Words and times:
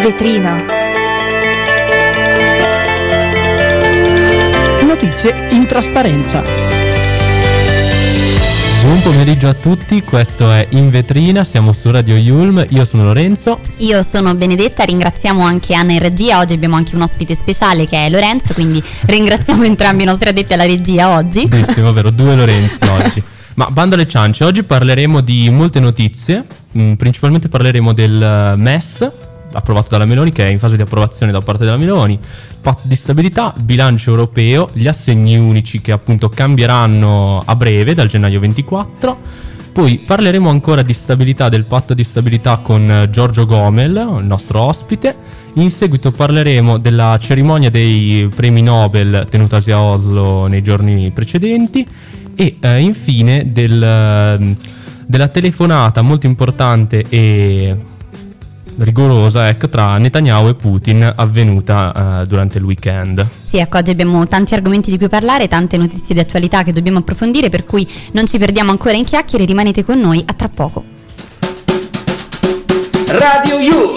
vetrina. 0.00 0.64
Notizie 4.82 5.48
in 5.50 5.66
trasparenza. 5.66 6.42
Buon 8.82 9.02
pomeriggio 9.02 9.48
a 9.48 9.54
tutti, 9.54 10.02
questo 10.02 10.50
è 10.50 10.66
In 10.70 10.88
Vetrina, 10.88 11.44
siamo 11.44 11.74
su 11.74 11.90
Radio 11.90 12.16
Yulm, 12.16 12.64
io 12.70 12.86
sono 12.86 13.04
Lorenzo. 13.04 13.58
Io 13.78 14.02
sono 14.02 14.34
Benedetta, 14.34 14.84
ringraziamo 14.84 15.42
anche 15.42 15.74
Anna 15.74 15.92
in 15.92 15.98
regia, 15.98 16.38
oggi 16.38 16.54
abbiamo 16.54 16.76
anche 16.76 16.94
un 16.94 17.02
ospite 17.02 17.34
speciale 17.34 17.84
che 17.84 18.06
è 18.06 18.08
Lorenzo, 18.08 18.54
quindi 18.54 18.82
ringraziamo 19.04 19.64
entrambi 19.64 20.04
i 20.04 20.06
nostri 20.06 20.30
addetti 20.30 20.54
alla 20.54 20.64
regia 20.64 21.14
oggi. 21.14 21.44
Benissimo, 21.44 21.92
vero, 21.92 22.10
due 22.10 22.34
Lorenzi 22.34 22.78
oggi. 22.88 23.22
Ma 23.54 23.66
bando 23.70 23.96
alle 23.96 24.08
ciance, 24.08 24.44
oggi 24.44 24.62
parleremo 24.62 25.20
di 25.20 25.50
molte 25.50 25.78
notizie, 25.78 26.46
mh, 26.72 26.94
principalmente 26.94 27.50
parleremo 27.50 27.92
del 27.92 28.22
eh, 28.22 28.56
MES, 28.56 29.28
approvato 29.52 29.88
dalla 29.90 30.04
Meloni, 30.04 30.30
che 30.32 30.46
è 30.46 30.50
in 30.50 30.58
fase 30.58 30.76
di 30.76 30.82
approvazione 30.82 31.32
da 31.32 31.40
parte 31.40 31.64
della 31.64 31.76
Meloni, 31.76 32.18
patto 32.60 32.82
di 32.84 32.94
stabilità, 32.94 33.52
bilancio 33.58 34.10
europeo, 34.10 34.68
gli 34.72 34.86
assegni 34.86 35.36
unici 35.36 35.80
che 35.80 35.92
appunto 35.92 36.28
cambieranno 36.28 37.42
a 37.44 37.56
breve, 37.56 37.94
dal 37.94 38.08
gennaio 38.08 38.40
24. 38.40 39.48
Poi 39.72 40.02
parleremo 40.04 40.50
ancora 40.50 40.82
di 40.82 40.92
stabilità, 40.92 41.48
del 41.48 41.64
patto 41.64 41.94
di 41.94 42.02
stabilità 42.02 42.58
con 42.58 42.90
eh, 42.90 43.10
Giorgio 43.10 43.46
Gomel, 43.46 44.18
il 44.20 44.26
nostro 44.26 44.62
ospite. 44.62 45.14
In 45.54 45.70
seguito 45.70 46.10
parleremo 46.10 46.78
della 46.78 47.18
cerimonia 47.20 47.70
dei 47.70 48.28
premi 48.34 48.62
Nobel 48.62 49.26
tenutasi 49.28 49.70
a 49.70 49.80
Oslo 49.80 50.46
nei 50.46 50.62
giorni 50.62 51.10
precedenti 51.10 51.86
e 52.34 52.56
eh, 52.60 52.78
infine 52.80 53.52
del, 53.52 53.82
ehm, 53.82 54.56
della 55.06 55.28
telefonata 55.28 56.02
molto 56.02 56.26
importante 56.26 57.04
e 57.08 57.76
rigorosa 58.80 59.48
ecco, 59.48 59.68
tra 59.68 59.98
Netanyahu 59.98 60.48
e 60.48 60.54
Putin 60.54 61.12
avvenuta 61.14 62.20
eh, 62.22 62.26
durante 62.26 62.58
il 62.58 62.64
weekend. 62.64 63.26
Sì, 63.44 63.58
ecco, 63.58 63.78
oggi 63.78 63.90
abbiamo 63.90 64.26
tanti 64.26 64.54
argomenti 64.54 64.90
di 64.90 64.98
cui 64.98 65.08
parlare, 65.08 65.48
tante 65.48 65.76
notizie 65.76 66.14
di 66.14 66.20
attualità 66.20 66.62
che 66.62 66.72
dobbiamo 66.72 66.98
approfondire, 66.98 67.48
per 67.50 67.64
cui 67.64 67.88
non 68.12 68.26
ci 68.26 68.38
perdiamo 68.38 68.70
ancora 68.70 68.94
in 68.94 69.04
chiacchiere, 69.04 69.44
rimanete 69.44 69.84
con 69.84 70.00
noi, 70.00 70.22
a 70.24 70.32
tra 70.32 70.48
poco. 70.48 70.84
Radio 73.08 73.58
You. 73.58 73.94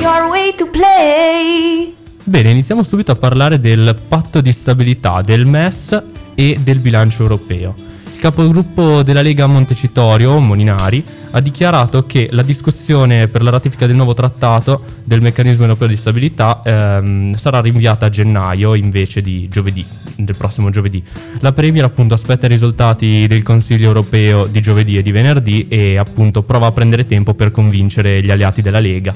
Your 0.00 0.28
way 0.28 0.54
to 0.56 0.66
play. 0.66 1.94
Bene, 2.24 2.50
iniziamo 2.50 2.82
subito 2.82 3.12
a 3.12 3.14
parlare 3.14 3.60
del 3.60 3.96
patto 4.08 4.40
di 4.40 4.52
stabilità, 4.52 5.22
del 5.22 5.46
MES 5.46 6.02
e 6.34 6.58
del 6.60 6.80
bilancio 6.80 7.22
europeo. 7.22 7.85
Il 8.16 8.22
capogruppo 8.22 9.02
della 9.02 9.20
Lega 9.20 9.46
Montecitorio, 9.46 10.38
Molinari, 10.38 11.04
ha 11.32 11.40
dichiarato 11.40 12.06
che 12.06 12.28
la 12.32 12.42
discussione 12.42 13.28
per 13.28 13.42
la 13.42 13.50
ratifica 13.50 13.86
del 13.86 13.94
nuovo 13.94 14.14
trattato 14.14 14.80
del 15.04 15.20
meccanismo 15.20 15.64
europeo 15.64 15.86
di 15.86 15.98
stabilità 15.98 16.62
ehm, 16.64 17.34
sarà 17.34 17.60
rinviata 17.60 18.06
a 18.06 18.08
gennaio 18.08 18.74
invece 18.74 19.20
di 19.20 19.48
giovedì, 19.48 19.84
del 20.16 20.34
prossimo 20.34 20.70
giovedì. 20.70 21.04
La 21.40 21.52
Premier 21.52 21.84
appunto 21.84 22.14
aspetta 22.14 22.46
i 22.46 22.48
risultati 22.48 23.26
del 23.26 23.42
Consiglio 23.42 23.88
europeo 23.88 24.46
di 24.46 24.62
giovedì 24.62 24.96
e 24.96 25.02
di 25.02 25.12
venerdì 25.12 25.68
e 25.68 25.98
appunto 25.98 26.42
prova 26.42 26.68
a 26.68 26.72
prendere 26.72 27.06
tempo 27.06 27.34
per 27.34 27.50
convincere 27.50 28.22
gli 28.22 28.30
alleati 28.30 28.62
della 28.62 28.80
Lega. 28.80 29.14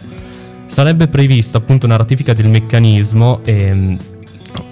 Sarebbe 0.67 1.09
prevista 1.09 1.57
appunto 1.57 1.87
una 1.87 1.97
ratifica 1.97 2.35
del 2.35 2.49
meccanismo 2.49 3.41
ehm, 3.47 3.99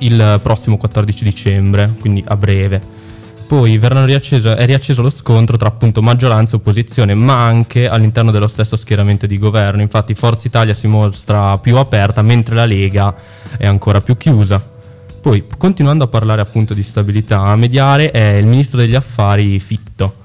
il 0.00 0.38
prossimo 0.42 0.76
14 0.76 1.24
dicembre, 1.24 1.94
quindi 1.98 2.22
a 2.26 2.36
breve. 2.36 2.97
Poi 3.48 3.80
riacceso, 3.80 4.54
è 4.54 4.66
riacceso 4.66 5.00
lo 5.00 5.08
scontro 5.08 5.56
tra 5.56 5.68
appunto 5.68 6.02
maggioranza 6.02 6.52
e 6.52 6.56
opposizione, 6.56 7.14
ma 7.14 7.46
anche 7.46 7.88
all'interno 7.88 8.30
dello 8.30 8.46
stesso 8.46 8.76
schieramento 8.76 9.26
di 9.26 9.38
governo. 9.38 9.80
Infatti 9.80 10.12
Forza 10.12 10.46
Italia 10.46 10.74
si 10.74 10.86
mostra 10.86 11.56
più 11.56 11.78
aperta, 11.78 12.20
mentre 12.20 12.54
la 12.54 12.66
Lega 12.66 13.14
è 13.56 13.66
ancora 13.66 14.02
più 14.02 14.18
chiusa. 14.18 14.62
Poi, 15.22 15.44
continuando 15.56 16.04
a 16.04 16.08
parlare 16.08 16.42
appunto 16.42 16.74
di 16.74 16.82
stabilità, 16.82 17.40
a 17.40 17.56
mediare 17.56 18.10
è 18.10 18.36
il 18.36 18.44
ministro 18.44 18.78
degli 18.78 18.94
affari 18.94 19.58
Fitto, 19.60 20.16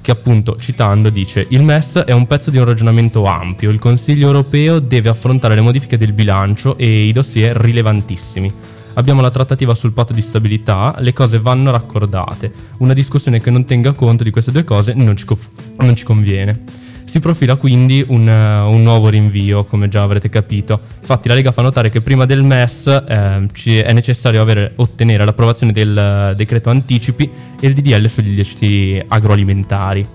che 0.00 0.12
appunto 0.12 0.56
citando 0.56 1.10
dice 1.10 1.44
il 1.50 1.62
MES 1.62 1.96
è 1.98 2.12
un 2.12 2.28
pezzo 2.28 2.50
di 2.50 2.58
un 2.58 2.66
ragionamento 2.66 3.24
ampio, 3.24 3.70
il 3.70 3.80
Consiglio 3.80 4.28
europeo 4.28 4.78
deve 4.78 5.08
affrontare 5.08 5.56
le 5.56 5.60
modifiche 5.60 5.98
del 5.98 6.12
bilancio 6.12 6.76
e 6.78 7.06
i 7.06 7.12
dossier 7.12 7.56
rilevantissimi. 7.56 8.78
Abbiamo 9.00 9.22
la 9.22 9.30
trattativa 9.30 9.74
sul 9.74 9.92
patto 9.92 10.12
di 10.12 10.20
stabilità, 10.20 10.94
le 10.98 11.14
cose 11.14 11.38
vanno 11.38 11.70
raccordate. 11.70 12.52
Una 12.80 12.92
discussione 12.92 13.40
che 13.40 13.50
non 13.50 13.64
tenga 13.64 13.92
conto 13.92 14.24
di 14.24 14.30
queste 14.30 14.52
due 14.52 14.62
cose 14.62 14.92
non 14.92 15.16
ci, 15.16 15.24
co- 15.24 15.38
non 15.78 15.96
ci 15.96 16.04
conviene. 16.04 16.64
Si 17.04 17.18
profila 17.18 17.56
quindi 17.56 18.04
un, 18.08 18.28
uh, 18.28 18.70
un, 18.70 18.82
nuovo 18.82 19.08
rinvio, 19.08 19.64
come 19.64 19.88
già 19.88 20.02
avrete 20.02 20.28
capito. 20.28 20.78
Infatti 21.00 21.28
la 21.28 21.34
Lega 21.34 21.50
fa 21.50 21.62
notare 21.62 21.88
che 21.88 22.02
prima 22.02 22.26
del 22.26 22.42
MES 22.42 22.88
eh, 22.88 23.82
è 23.82 23.92
necessario 23.94 24.42
avere, 24.42 24.72
ottenere 24.76 25.24
l'approvazione 25.24 25.72
del 25.72 26.30
uh, 26.32 26.36
decreto 26.36 26.68
anticipi 26.68 27.30
e 27.58 27.66
il 27.66 27.72
DDL 27.72 28.06
sugli 28.06 28.28
illeciti 28.28 29.02
agroalimentari. 29.08 30.06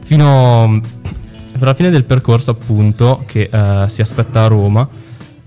Fino 0.00 0.80
alla 1.58 1.74
fine 1.74 1.90
del 1.90 2.04
percorso 2.04 2.52
appunto 2.52 3.22
che 3.26 3.50
uh, 3.52 3.86
si 3.86 4.00
aspetta 4.00 4.44
a 4.44 4.46
Roma 4.46 4.88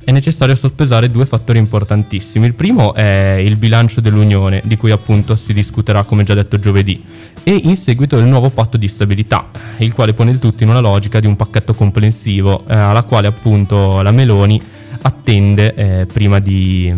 è 0.03 0.11
necessario 0.11 0.55
soppesare 0.55 1.09
due 1.09 1.25
fattori 1.25 1.59
importantissimi. 1.59 2.45
Il 2.45 2.53
primo 2.53 2.93
è 2.93 3.41
il 3.43 3.55
bilancio 3.55 4.01
dell'Unione, 4.01 4.61
di 4.65 4.77
cui 4.77 4.91
appunto 4.91 5.35
si 5.35 5.53
discuterà 5.53 6.03
come 6.03 6.23
già 6.23 6.33
detto 6.33 6.59
giovedì, 6.59 7.01
e 7.43 7.59
in 7.63 7.77
seguito 7.77 8.17
il 8.17 8.25
nuovo 8.25 8.49
patto 8.49 8.77
di 8.77 8.87
stabilità, 8.87 9.49
il 9.79 9.93
quale 9.93 10.13
pone 10.13 10.31
il 10.31 10.39
tutto 10.39 10.63
in 10.63 10.69
una 10.69 10.79
logica 10.79 11.19
di 11.19 11.27
un 11.27 11.35
pacchetto 11.35 11.73
complessivo, 11.73 12.63
eh, 12.67 12.75
alla 12.75 13.03
quale 13.03 13.27
appunto 13.27 14.01
la 14.01 14.11
Meloni 14.11 14.61
attende 15.01 15.73
eh, 15.73 16.05
prima 16.05 16.39
di, 16.39 16.93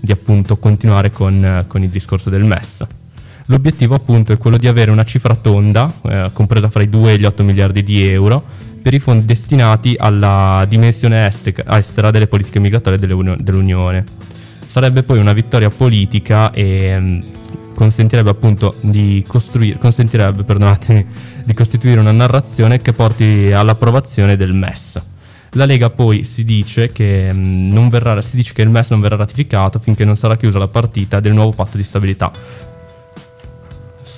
di, 0.00 0.12
appunto 0.12 0.56
continuare 0.56 1.10
con, 1.10 1.64
con, 1.66 1.82
il 1.82 1.88
discorso 1.88 2.30
del 2.30 2.44
MES. 2.44 2.86
L'obiettivo 3.46 3.94
appunto 3.94 4.32
è 4.32 4.38
quello 4.38 4.56
di 4.56 4.68
avere 4.68 4.90
una 4.90 5.04
cifra 5.04 5.34
tonda, 5.34 5.92
eh, 6.02 6.30
compresa 6.32 6.70
fra 6.70 6.82
i 6.82 6.88
2 6.88 7.12
e 7.12 7.18
gli 7.18 7.24
8 7.24 7.42
miliardi 7.42 7.82
di 7.82 8.06
euro, 8.06 8.44
per 8.80 8.94
i 8.94 8.98
fondi 8.98 9.26
destinati 9.26 9.94
alla 9.98 10.64
dimensione 10.68 11.28
estera 11.28 12.10
delle 12.10 12.26
politiche 12.26 12.58
migratorie 12.58 12.98
dell'Unione. 12.98 14.04
Sarebbe 14.66 15.02
poi 15.02 15.18
una 15.18 15.32
vittoria 15.32 15.68
politica 15.68 16.50
e 16.52 16.96
um, 16.96 17.24
consentirebbe 17.74 18.30
appunto 18.30 18.76
di, 18.80 19.24
consentirebbe, 19.26 20.44
di 21.44 21.54
costituire 21.54 22.00
una 22.00 22.12
narrazione 22.12 22.80
che 22.80 22.92
porti 22.92 23.50
all'approvazione 23.52 24.36
del 24.36 24.54
MES. 24.54 25.02
La 25.54 25.64
Lega 25.64 25.90
poi 25.90 26.22
si 26.22 26.44
dice, 26.44 26.92
che, 26.92 27.30
um, 27.32 27.88
verrà, 27.88 28.22
si 28.22 28.36
dice 28.36 28.52
che 28.52 28.62
il 28.62 28.70
MES 28.70 28.90
non 28.90 29.00
verrà 29.00 29.16
ratificato 29.16 29.80
finché 29.80 30.04
non 30.04 30.16
sarà 30.16 30.36
chiusa 30.36 30.58
la 30.58 30.68
partita 30.68 31.18
del 31.18 31.32
nuovo 31.32 31.50
patto 31.50 31.76
di 31.76 31.82
stabilità. 31.82 32.30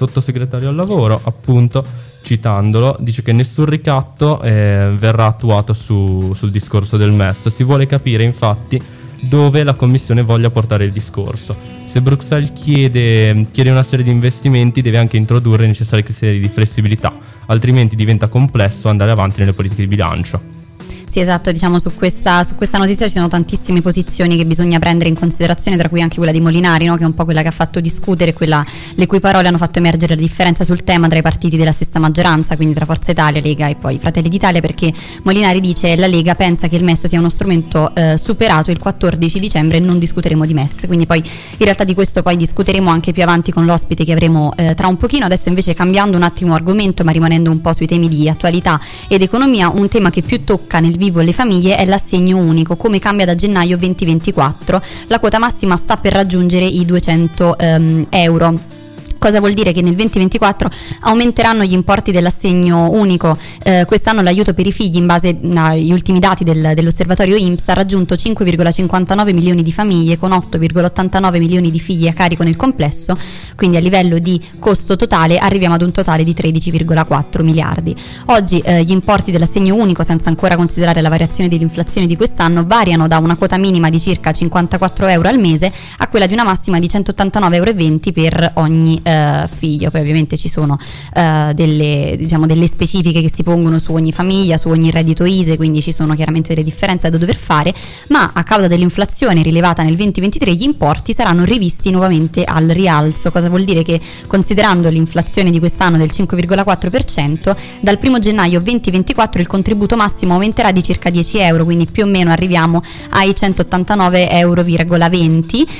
Sottosegretario 0.02 0.68
al 0.68 0.74
lavoro, 0.74 1.20
appunto, 1.22 1.84
citandolo, 2.22 2.96
dice 2.98 3.22
che 3.22 3.32
nessun 3.32 3.66
ricatto 3.66 4.42
eh, 4.42 4.92
verrà 4.98 5.26
attuato 5.26 5.74
su, 5.74 6.32
sul 6.34 6.50
discorso 6.50 6.96
del 6.96 7.12
MES. 7.12 7.46
Si 7.48 7.62
vuole 7.62 7.86
capire 7.86 8.24
infatti 8.24 8.80
dove 9.20 9.62
la 9.62 9.74
Commissione 9.74 10.22
voglia 10.22 10.50
portare 10.50 10.86
il 10.86 10.90
discorso. 10.90 11.56
Se 11.84 12.02
Bruxelles 12.02 12.50
chiede, 12.52 13.46
chiede 13.52 13.70
una 13.70 13.84
serie 13.84 14.04
di 14.04 14.10
investimenti 14.10 14.82
deve 14.82 14.98
anche 14.98 15.16
introdurre 15.16 15.66
i 15.66 15.68
necessari 15.68 16.02
criteri 16.02 16.40
di 16.40 16.48
flessibilità, 16.48 17.14
altrimenti 17.46 17.94
diventa 17.94 18.26
complesso 18.26 18.88
andare 18.88 19.12
avanti 19.12 19.38
nelle 19.38 19.52
politiche 19.52 19.82
di 19.82 19.88
bilancio. 19.88 20.61
Sì, 21.12 21.20
esatto, 21.20 21.52
diciamo 21.52 21.78
su 21.78 21.94
questa, 21.94 22.42
su 22.42 22.54
questa, 22.54 22.78
notizia 22.78 23.06
ci 23.06 23.12
sono 23.12 23.28
tantissime 23.28 23.82
posizioni 23.82 24.34
che 24.34 24.46
bisogna 24.46 24.78
prendere 24.78 25.10
in 25.10 25.14
considerazione, 25.14 25.76
tra 25.76 25.90
cui 25.90 26.00
anche 26.00 26.16
quella 26.16 26.32
di 26.32 26.40
Molinari, 26.40 26.86
no? 26.86 26.96
che 26.96 27.02
è 27.02 27.04
un 27.04 27.12
po' 27.12 27.24
quella 27.24 27.42
che 27.42 27.48
ha 27.48 27.52
fatto 27.52 27.80
discutere, 27.80 28.32
quella, 28.32 28.64
le 28.94 29.06
cui 29.06 29.20
parole 29.20 29.46
hanno 29.46 29.58
fatto 29.58 29.78
emergere 29.78 30.14
la 30.14 30.20
differenza 30.22 30.64
sul 30.64 30.84
tema 30.84 31.08
tra 31.08 31.18
i 31.18 31.20
partiti 31.20 31.58
della 31.58 31.72
stessa 31.72 31.98
maggioranza, 31.98 32.56
quindi 32.56 32.72
tra 32.72 32.86
Forza 32.86 33.10
Italia, 33.10 33.42
Lega 33.42 33.68
e 33.68 33.74
poi 33.74 33.98
Fratelli 33.98 34.30
d'Italia, 34.30 34.62
perché 34.62 34.90
Molinari 35.24 35.60
dice 35.60 35.88
che 35.88 35.96
la 35.96 36.06
Lega 36.06 36.34
pensa 36.34 36.66
che 36.66 36.76
il 36.76 36.82
MES 36.82 37.06
sia 37.06 37.18
uno 37.18 37.28
strumento 37.28 37.94
eh, 37.94 38.16
superato 38.16 38.70
il 38.70 38.78
14 38.78 39.38
dicembre 39.38 39.76
e 39.76 39.80
non 39.80 39.98
discuteremo 39.98 40.46
di 40.46 40.54
MES, 40.54 40.84
quindi 40.86 41.04
poi 41.04 41.18
in 41.18 41.64
realtà 41.66 41.84
di 41.84 41.92
questo 41.92 42.22
poi 42.22 42.36
discuteremo 42.36 42.88
anche 42.88 43.12
più 43.12 43.22
avanti 43.22 43.52
con 43.52 43.66
l'ospite 43.66 44.06
che 44.06 44.12
avremo 44.12 44.54
eh, 44.56 44.72
tra 44.72 44.86
un 44.86 44.96
pochino, 44.96 45.26
adesso 45.26 45.50
invece 45.50 45.74
cambiando 45.74 46.16
un 46.16 46.22
attimo 46.22 46.54
argomento 46.54 47.04
ma 47.04 47.10
rimanendo 47.10 47.50
un 47.50 47.60
po' 47.60 47.74
sui 47.74 47.86
temi 47.86 48.08
di 48.08 48.30
attualità 48.30 48.80
ed 49.08 49.20
economia, 49.20 49.68
un 49.68 49.88
tema 49.88 50.08
che 50.08 50.22
più 50.22 50.42
tocca 50.42 50.80
nel 50.80 51.00
vivo 51.02 51.20
le 51.20 51.32
famiglie 51.32 51.76
è 51.76 51.84
l'assegno 51.84 52.36
unico, 52.36 52.76
come 52.76 53.00
cambia 53.00 53.26
da 53.26 53.34
gennaio 53.34 53.76
2024. 53.76 54.80
La 55.08 55.18
quota 55.18 55.40
massima 55.40 55.76
sta 55.76 55.96
per 55.96 56.12
raggiungere 56.12 56.64
i 56.64 56.84
200 56.84 57.58
ehm, 57.58 58.06
euro 58.08 58.60
Cosa 59.22 59.38
vuol 59.38 59.52
dire 59.52 59.70
che 59.70 59.82
nel 59.82 59.94
2024 59.94 60.68
aumenteranno 61.02 61.62
gli 61.62 61.74
importi 61.74 62.10
dell'assegno 62.10 62.90
unico? 62.90 63.38
Eh, 63.62 63.84
quest'anno 63.86 64.20
l'aiuto 64.20 64.52
per 64.52 64.66
i 64.66 64.72
figli, 64.72 64.96
in 64.96 65.06
base 65.06 65.38
agli 65.54 65.92
ultimi 65.92 66.18
dati 66.18 66.42
del, 66.42 66.72
dell'osservatorio 66.74 67.36
IMSS, 67.36 67.68
ha 67.68 67.74
raggiunto 67.74 68.16
5,59 68.16 69.32
milioni 69.32 69.62
di 69.62 69.70
famiglie 69.70 70.18
con 70.18 70.32
8,89 70.32 71.38
milioni 71.38 71.70
di 71.70 71.78
figli 71.78 72.08
a 72.08 72.12
carico 72.12 72.42
nel 72.42 72.56
complesso, 72.56 73.16
quindi 73.54 73.76
a 73.76 73.80
livello 73.80 74.18
di 74.18 74.42
costo 74.58 74.96
totale 74.96 75.38
arriviamo 75.38 75.76
ad 75.76 75.82
un 75.82 75.92
totale 75.92 76.24
di 76.24 76.34
13,4 76.34 77.44
miliardi. 77.44 77.94
Oggi 78.26 78.58
eh, 78.58 78.82
gli 78.82 78.90
importi 78.90 79.30
dell'assegno 79.30 79.76
unico, 79.76 80.02
senza 80.02 80.30
ancora 80.30 80.56
considerare 80.56 81.00
la 81.00 81.08
variazione 81.08 81.48
dell'inflazione 81.48 82.08
di 82.08 82.16
quest'anno, 82.16 82.64
variano 82.66 83.06
da 83.06 83.18
una 83.18 83.36
quota 83.36 83.56
minima 83.56 83.88
di 83.88 84.00
circa 84.00 84.32
54 84.32 85.06
euro 85.06 85.28
al 85.28 85.38
mese 85.38 85.72
a 85.98 86.08
quella 86.08 86.26
di 86.26 86.32
una 86.32 86.42
massima 86.42 86.80
di 86.80 86.90
189,20 86.92 87.52
euro 87.54 87.70
per 88.12 88.50
ogni 88.54 88.98
eh, 89.04 89.10
eh, 89.12 89.48
figlio, 89.54 89.90
poi 89.90 90.00
ovviamente 90.00 90.36
ci 90.36 90.48
sono 90.48 90.78
eh, 91.14 91.52
delle, 91.54 92.14
diciamo, 92.16 92.46
delle, 92.46 92.66
specifiche 92.66 93.20
che 93.20 93.30
si 93.30 93.42
pongono 93.42 93.78
su 93.78 93.92
ogni 93.92 94.12
famiglia, 94.12 94.56
su 94.56 94.68
ogni 94.68 94.90
reddito 94.90 95.24
ISE, 95.24 95.56
quindi 95.56 95.82
ci 95.82 95.92
sono 95.92 96.14
chiaramente 96.14 96.54
delle 96.54 96.64
differenze 96.64 97.10
da 97.10 97.18
dover 97.18 97.36
fare, 97.36 97.74
ma 98.08 98.30
a 98.32 98.42
causa 98.42 98.68
dell'inflazione 98.68 99.42
rilevata 99.42 99.82
nel 99.82 99.96
2023 99.96 100.54
gli 100.54 100.62
importi 100.62 101.12
saranno 101.12 101.44
rivisti 101.44 101.90
nuovamente 101.90 102.44
al 102.44 102.68
rialzo, 102.68 103.30
cosa 103.30 103.48
vuol 103.48 103.64
dire 103.64 103.82
che 103.82 104.00
considerando 104.26 104.88
l'inflazione 104.88 105.50
di 105.50 105.58
quest'anno 105.58 105.98
del 105.98 106.10
5,4%, 106.12 107.56
dal 107.80 107.98
1 108.02 108.18
gennaio 108.18 108.60
2024 108.60 109.40
il 109.40 109.46
contributo 109.46 109.96
massimo 109.96 110.34
aumenterà 110.34 110.72
di 110.72 110.82
circa 110.82 111.10
10 111.10 111.38
euro, 111.38 111.64
quindi 111.64 111.86
più 111.86 112.04
o 112.04 112.06
meno 112.06 112.30
arriviamo 112.30 112.80
ai 113.10 113.30
189,20 113.30 114.30
euro, 114.30 114.64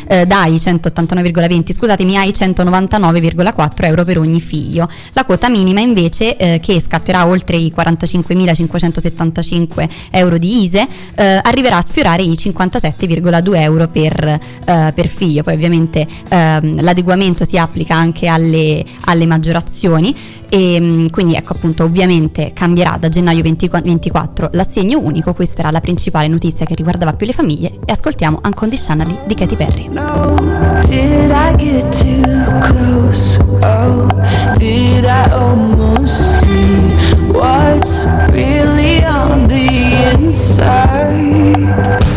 eh, 0.08 0.26
dai 0.26 0.56
189,20 0.56 1.73
scusatemi 1.73 2.17
ai 2.17 2.34
199, 2.34 3.20
9,4 3.31 3.87
euro 3.87 4.05
per 4.05 4.19
ogni 4.19 4.41
figlio. 4.41 4.89
La 5.13 5.25
quota 5.25 5.49
minima 5.49 5.81
invece 5.81 6.37
eh, 6.37 6.61
che 6.61 6.81
scatterà 6.81 7.27
oltre 7.27 7.57
i 7.57 7.73
45.575 7.75 9.89
euro 10.11 10.39
di 10.39 10.65
ISE 10.65 10.87
eh, 11.15 11.41
arriverà 11.43 11.79
a 11.79 11.83
sfiorare 11.83 12.23
i 12.23 12.33
57,2 12.33 13.57
euro 13.57 13.89
per, 13.89 14.25
eh, 14.25 14.41
per 14.95 15.07
figlio. 15.07 15.43
Poi 15.43 15.55
ovviamente 15.55 16.07
ehm, 16.29 16.83
l'adeguamento 16.83 17.45
si 17.45 17.59
applica 17.59 17.95
anche 17.95 18.27
alle, 18.27 18.85
alle 19.05 19.27
maggiorazioni 19.27 20.15
e 20.55 20.79
mm, 20.79 21.07
quindi 21.07 21.35
ecco 21.35 21.55
appunto 21.55 21.85
ovviamente 21.85 22.51
cambierà 22.53 22.99
da 22.99 23.09
gennaio 23.09 23.41
2024 23.41 24.51
l'assegno 24.53 25.01
unico, 25.01 25.33
questa 25.33 25.63
era 25.63 25.71
la 25.71 25.81
principale 25.81 26.29
notizia 26.29 26.67
che 26.67 26.75
riguardava 26.75 27.15
più 27.15 27.25
le 27.25 27.33
famiglie 27.33 27.79
e 27.87 27.93
ascoltiamo 27.93 28.41
Unconditionally 28.45 29.21
di 29.25 29.35
Katy 29.35 29.57
Perry. 29.57 29.89
No? 29.89 30.03
Oh, 30.03 30.83
what's 37.33 38.05
really 38.31 39.03
on 39.05 39.49
the 39.49 40.13
inside? 40.13 42.12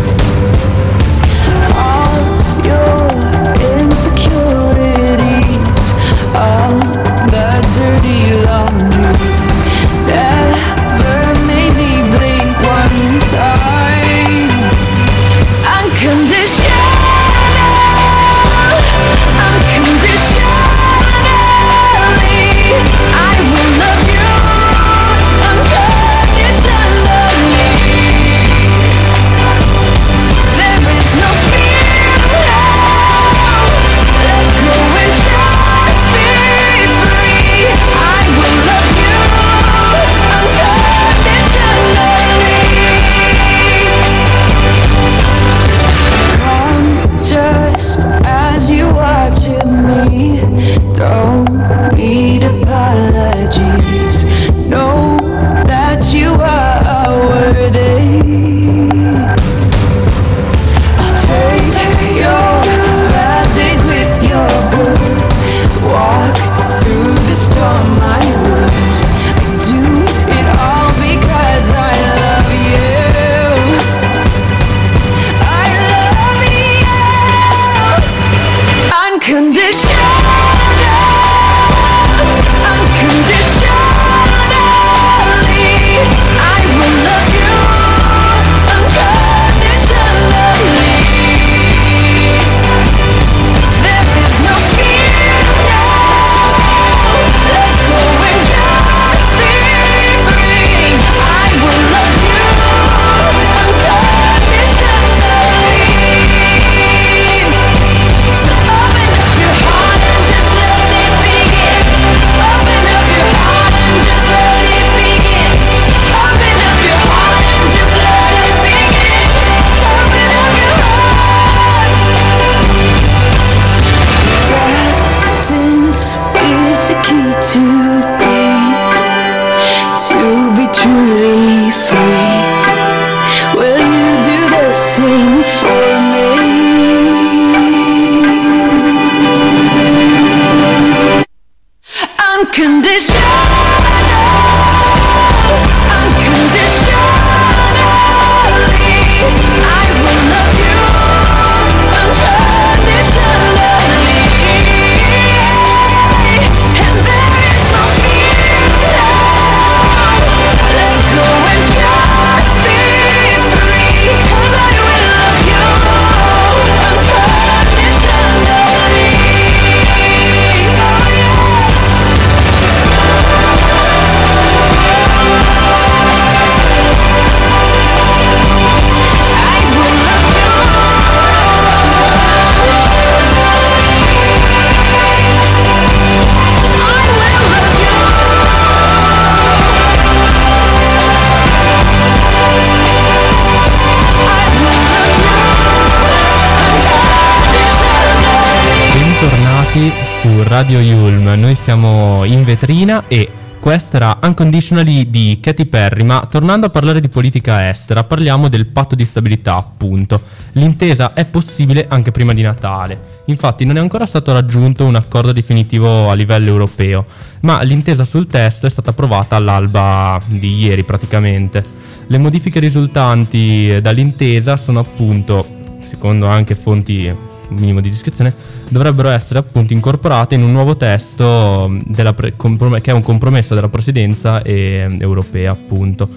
Radio 200.56 200.80
Yulm, 200.80 201.38
noi 201.38 201.54
siamo 201.54 202.24
in 202.24 202.46
vetrina 202.46 203.10
e 203.10 203.30
questo 203.60 203.98
era 203.98 204.18
Unconditionally 204.24 205.10
di 205.10 205.38
Katy 205.42 205.66
Perry, 205.66 206.04
ma 206.04 206.26
tornando 206.32 206.68
a 206.68 206.70
parlare 206.70 207.02
di 207.02 207.10
politica 207.10 207.68
estera, 207.68 208.06
parliamo 208.06 208.48
del 208.48 208.68
patto 208.68 208.96
di 208.96 209.04
stabilità, 209.04 209.58
appunto. 209.58 210.22
L'intesa 210.54 211.12
è 211.14 211.26
possibile 211.26 211.86
anche 211.90 212.14
prima 212.14 212.34
di 212.34 212.42
Natale. 212.42 213.24
Infatti 213.26 213.66
non 213.66 213.76
è 213.76 213.82
ancora 213.82 214.06
stato 214.06 214.32
raggiunto 214.32 214.86
un 214.86 214.96
accordo 214.96 215.34
definitivo 215.34 216.10
a 216.10 216.14
livello 216.14 216.48
europeo, 216.48 217.06
ma 217.42 217.62
l'intesa 217.62 218.06
sul 218.06 218.26
testo 218.26 218.66
è 218.66 218.70
stata 218.70 218.92
approvata 218.92 219.36
all'alba 219.36 220.22
di 220.26 220.56
ieri 220.56 220.86
praticamente. 220.86 221.62
Le 222.08 222.18
modifiche 222.18 222.62
risultanti 222.62 223.78
dall'intesa 223.82 224.56
sono 224.56 224.80
appunto, 224.80 225.46
secondo 225.82 226.28
anche 226.28 226.56
fonti 226.56 227.14
minimo 227.50 227.82
di 227.82 227.90
descrizione, 227.90 228.34
dovrebbero 228.70 229.10
essere 229.10 229.40
appunto 229.40 229.74
incorporate 229.74 230.36
in 230.36 230.44
un 230.44 230.52
nuovo 230.52 230.76
testo 230.78 231.82
pre- 232.16 232.34
comprom- 232.36 232.80
che 232.82 232.92
è 232.92 232.94
un 232.94 233.02
compromesso 233.02 233.54
della 233.56 233.70
presidenza 233.70 234.42
e- 234.42 234.98
europea 235.00 235.52
appunto. 235.52 236.08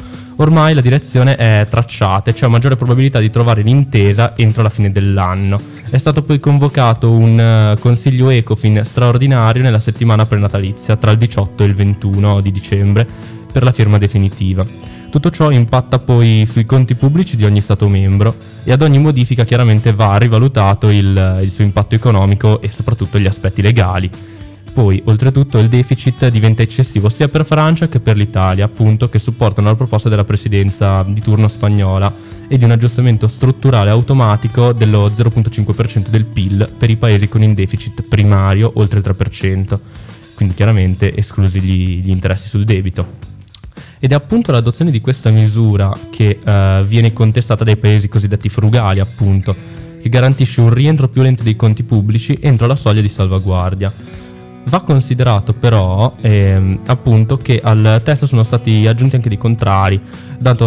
Ormai 0.40 0.72
la 0.72 0.80
direzione 0.80 1.34
è 1.34 1.66
tracciata 1.68 2.30
e 2.30 2.32
c'è 2.32 2.46
maggiore 2.46 2.76
probabilità 2.76 3.18
di 3.18 3.28
trovare 3.28 3.62
l'intesa 3.62 4.36
entro 4.36 4.62
la 4.62 4.70
fine 4.70 4.92
dell'anno. 4.92 5.60
È 5.90 5.98
stato 5.98 6.22
poi 6.22 6.38
convocato 6.38 7.10
un 7.10 7.74
uh, 7.74 7.80
consiglio 7.80 8.30
ECOFIN 8.30 8.82
straordinario 8.84 9.62
nella 9.62 9.80
settimana 9.80 10.26
prenatalizia 10.26 10.96
tra 10.96 11.10
il 11.10 11.18
18 11.18 11.64
e 11.64 11.66
il 11.66 11.74
21 11.74 12.40
di 12.40 12.52
dicembre 12.52 13.06
per 13.50 13.64
la 13.64 13.72
firma 13.72 13.98
definitiva. 13.98 14.64
Tutto 15.10 15.30
ciò 15.30 15.50
impatta 15.50 15.98
poi 15.98 16.46
sui 16.46 16.66
conti 16.66 16.94
pubblici 16.94 17.34
di 17.34 17.44
ogni 17.44 17.62
Stato 17.62 17.88
membro 17.88 18.34
e 18.62 18.72
ad 18.72 18.82
ogni 18.82 18.98
modifica 18.98 19.44
chiaramente 19.44 19.94
va 19.94 20.18
rivalutato 20.18 20.90
il, 20.90 21.38
il 21.40 21.50
suo 21.50 21.64
impatto 21.64 21.94
economico 21.94 22.60
e 22.60 22.70
soprattutto 22.70 23.18
gli 23.18 23.26
aspetti 23.26 23.62
legali. 23.62 24.10
Poi, 24.72 25.02
oltretutto, 25.06 25.58
il 25.58 25.68
deficit 25.68 26.28
diventa 26.28 26.62
eccessivo 26.62 27.08
sia 27.08 27.26
per 27.28 27.46
Francia 27.46 27.88
che 27.88 28.00
per 28.00 28.16
l'Italia, 28.16 28.66
appunto, 28.66 29.08
che 29.08 29.18
supportano 29.18 29.68
la 29.68 29.74
proposta 29.74 30.10
della 30.10 30.24
presidenza 30.24 31.02
di 31.02 31.20
turno 31.20 31.48
spagnola 31.48 32.12
e 32.46 32.58
di 32.58 32.64
un 32.64 32.70
aggiustamento 32.70 33.28
strutturale 33.28 33.90
automatico 33.90 34.72
dello 34.72 35.08
0,5% 35.08 36.08
del 36.08 36.26
PIL 36.26 36.70
per 36.76 36.90
i 36.90 36.96
paesi 36.96 37.28
con 37.28 37.42
il 37.42 37.54
deficit 37.54 38.02
primario 38.02 38.72
oltre 38.74 38.98
il 38.98 39.04
3%, 39.08 39.78
quindi 40.36 40.54
chiaramente 40.54 41.16
esclusi 41.16 41.60
gli, 41.60 42.02
gli 42.02 42.10
interessi 42.10 42.48
sul 42.48 42.64
debito. 42.64 43.37
Ed 44.00 44.12
è 44.12 44.14
appunto 44.14 44.52
l'adozione 44.52 44.90
di 44.90 45.00
questa 45.00 45.30
misura 45.30 45.92
che 46.10 46.38
uh, 46.38 46.84
viene 46.84 47.12
contestata 47.12 47.64
dai 47.64 47.76
paesi 47.76 48.08
cosiddetti 48.08 48.48
frugali, 48.48 49.00
appunto, 49.00 49.54
che 50.00 50.08
garantisce 50.08 50.60
un 50.60 50.72
rientro 50.72 51.08
più 51.08 51.22
lento 51.22 51.42
dei 51.42 51.56
conti 51.56 51.82
pubblici 51.82 52.38
entro 52.40 52.66
la 52.66 52.76
soglia 52.76 53.00
di 53.00 53.08
salvaguardia. 53.08 53.92
Va 54.64 54.82
considerato 54.82 55.54
però 55.54 56.14
ehm, 56.20 56.80
appunto 56.86 57.38
che 57.38 57.58
al 57.62 58.02
testo 58.04 58.26
sono 58.26 58.42
stati 58.42 58.86
aggiunti 58.86 59.16
anche 59.16 59.30
dei 59.30 59.38
contrari, 59.38 59.98
dato, 60.38 60.66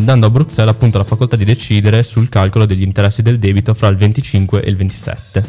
dando 0.00 0.26
a 0.26 0.30
Bruxelles 0.30 0.72
appunto 0.72 0.96
la 0.96 1.04
facoltà 1.04 1.36
di 1.36 1.44
decidere 1.44 2.02
sul 2.02 2.30
calcolo 2.30 2.64
degli 2.64 2.82
interessi 2.82 3.20
del 3.20 3.38
debito 3.38 3.74
fra 3.74 3.88
il 3.88 3.96
25 3.96 4.62
e 4.62 4.70
il 4.70 4.76
27. 4.76 5.44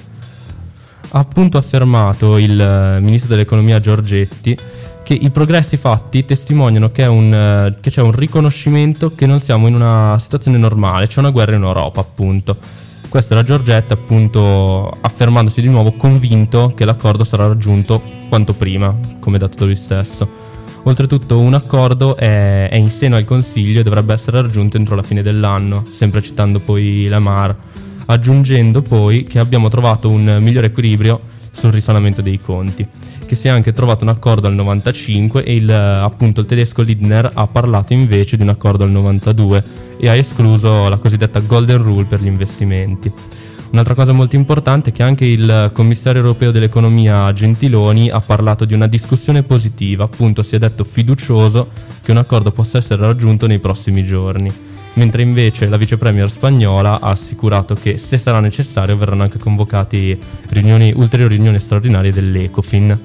Ha 1.11 1.19
appunto 1.19 1.57
affermato 1.57 2.37
il 2.37 2.59
eh, 2.59 2.99
ministro 2.99 3.29
dell'economia 3.29 3.79
Giorgetti 3.79 4.57
che 5.05 5.13
i 5.13 5.29
progressi 5.29 5.77
fatti 5.77 6.25
testimoniano 6.25 6.89
che, 6.89 7.05
un, 7.05 7.31
uh, 7.31 7.79
che, 7.79 7.91
c'è 7.91 8.01
un 8.01 8.11
riconoscimento 8.11 9.13
che 9.13 9.27
non 9.27 9.39
siamo 9.39 9.67
in 9.67 9.75
una 9.75 10.17
situazione 10.19 10.57
normale, 10.57 11.05
c'è 11.05 11.19
una 11.19 11.29
guerra 11.29 11.55
in 11.55 11.61
Europa, 11.61 12.01
appunto. 12.01 12.57
Questa 13.07 13.35
era 13.35 13.43
Giorgetta, 13.43 13.93
appunto, 13.93 14.89
affermandosi 14.99 15.61
di 15.61 15.67
nuovo 15.67 15.93
convinto 15.93 16.73
che 16.75 16.85
l'accordo 16.85 17.23
sarà 17.23 17.47
raggiunto 17.47 18.01
quanto 18.27 18.53
prima, 18.53 18.93
come 19.19 19.37
dato 19.37 19.59
da 19.59 19.65
lui 19.65 19.75
stesso. 19.75 20.27
Oltretutto 20.83 21.39
un 21.39 21.53
accordo 21.53 22.15
è, 22.15 22.67
è 22.69 22.75
in 22.75 22.89
seno 22.89 23.15
al 23.15 23.25
Consiglio 23.25 23.81
e 23.81 23.83
dovrebbe 23.83 24.13
essere 24.13 24.41
raggiunto 24.41 24.77
entro 24.77 24.95
la 24.95 25.03
fine 25.03 25.21
dell'anno, 25.21 25.85
sempre 25.85 26.23
citando 26.23 26.59
poi 26.59 27.07
Lamar, 27.07 27.55
aggiungendo 28.07 28.81
poi 28.81 29.23
che 29.23 29.37
abbiamo 29.37 29.69
trovato 29.69 30.09
un 30.09 30.39
migliore 30.41 30.67
equilibrio 30.67 31.21
sul 31.51 31.71
risanamento 31.71 32.21
dei 32.23 32.39
conti 32.39 32.85
che 33.25 33.35
si 33.35 33.47
è 33.47 33.49
anche 33.49 33.73
trovato 33.73 34.03
un 34.03 34.09
accordo 34.09 34.47
al 34.47 34.53
95 34.53 35.43
e 35.43 35.55
il, 35.55 35.69
appunto 35.69 36.41
il 36.41 36.45
tedesco 36.45 36.81
Lidner 36.81 37.31
ha 37.33 37.47
parlato 37.47 37.93
invece 37.93 38.37
di 38.37 38.43
un 38.43 38.49
accordo 38.49 38.83
al 38.83 38.91
92 38.91 39.63
e 39.97 40.09
ha 40.09 40.15
escluso 40.15 40.87
la 40.89 40.97
cosiddetta 40.97 41.39
Golden 41.39 41.81
Rule 41.81 42.05
per 42.05 42.21
gli 42.21 42.27
investimenti. 42.27 43.11
Un'altra 43.71 43.95
cosa 43.95 44.13
molto 44.13 44.35
importante 44.35 44.91
è 44.91 44.93
che 44.93 45.03
anche 45.03 45.25
il 45.25 45.71
commissario 45.73 46.21
europeo 46.21 46.51
dell'economia 46.51 47.33
Gentiloni 47.33 48.09
ha 48.09 48.21
parlato 48.21 48.63
di 48.63 48.73
una 48.73 48.87
discussione 48.87 49.43
positiva, 49.43 50.05
appunto 50.05 50.43
si 50.43 50.55
è 50.55 50.59
detto 50.59 50.83
fiducioso 50.83 51.69
che 52.01 52.11
un 52.11 52.17
accordo 52.17 52.51
possa 52.51 52.77
essere 52.77 53.01
raggiunto 53.01 53.47
nei 53.47 53.59
prossimi 53.59 54.05
giorni 54.05 54.73
mentre 54.95 55.21
invece 55.21 55.67
la 55.67 55.77
vice 55.77 55.97
premier 55.97 56.29
spagnola 56.29 56.99
ha 56.99 57.09
assicurato 57.09 57.75
che 57.75 57.97
se 57.97 58.17
sarà 58.17 58.39
necessario 58.39 58.97
verranno 58.97 59.23
anche 59.23 59.39
convocati 59.39 60.17
riunioni, 60.49 60.91
ulteriori 60.95 61.35
riunioni 61.35 61.59
straordinarie 61.59 62.11
dell'Ecofin. 62.11 62.97